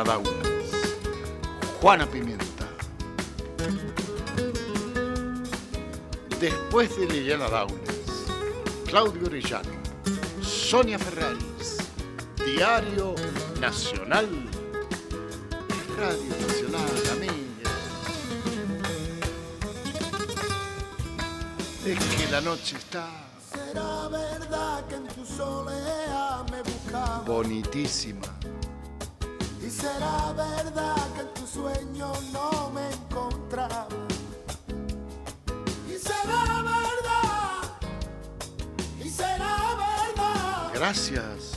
[0.03, 0.49] Daunas,
[1.81, 2.45] Juana Pimienta.
[6.41, 7.79] Después de Liliana Daunas,
[8.87, 9.71] Claudio Orellano,
[10.43, 11.79] Sonia Ferraris,
[12.45, 13.15] Diario
[13.61, 14.29] Nacional,
[15.97, 17.71] Radio Nacional, amiga.
[21.87, 23.07] Es que la noche está
[23.53, 27.21] Será verdad que en tu soledad me buscaba.
[27.21, 28.34] bonitísima.
[30.75, 33.87] Que en tu sueño no me encontraba.
[35.89, 37.71] Y será verdad,
[39.05, 40.73] y será verdad.
[40.75, 41.54] Gracias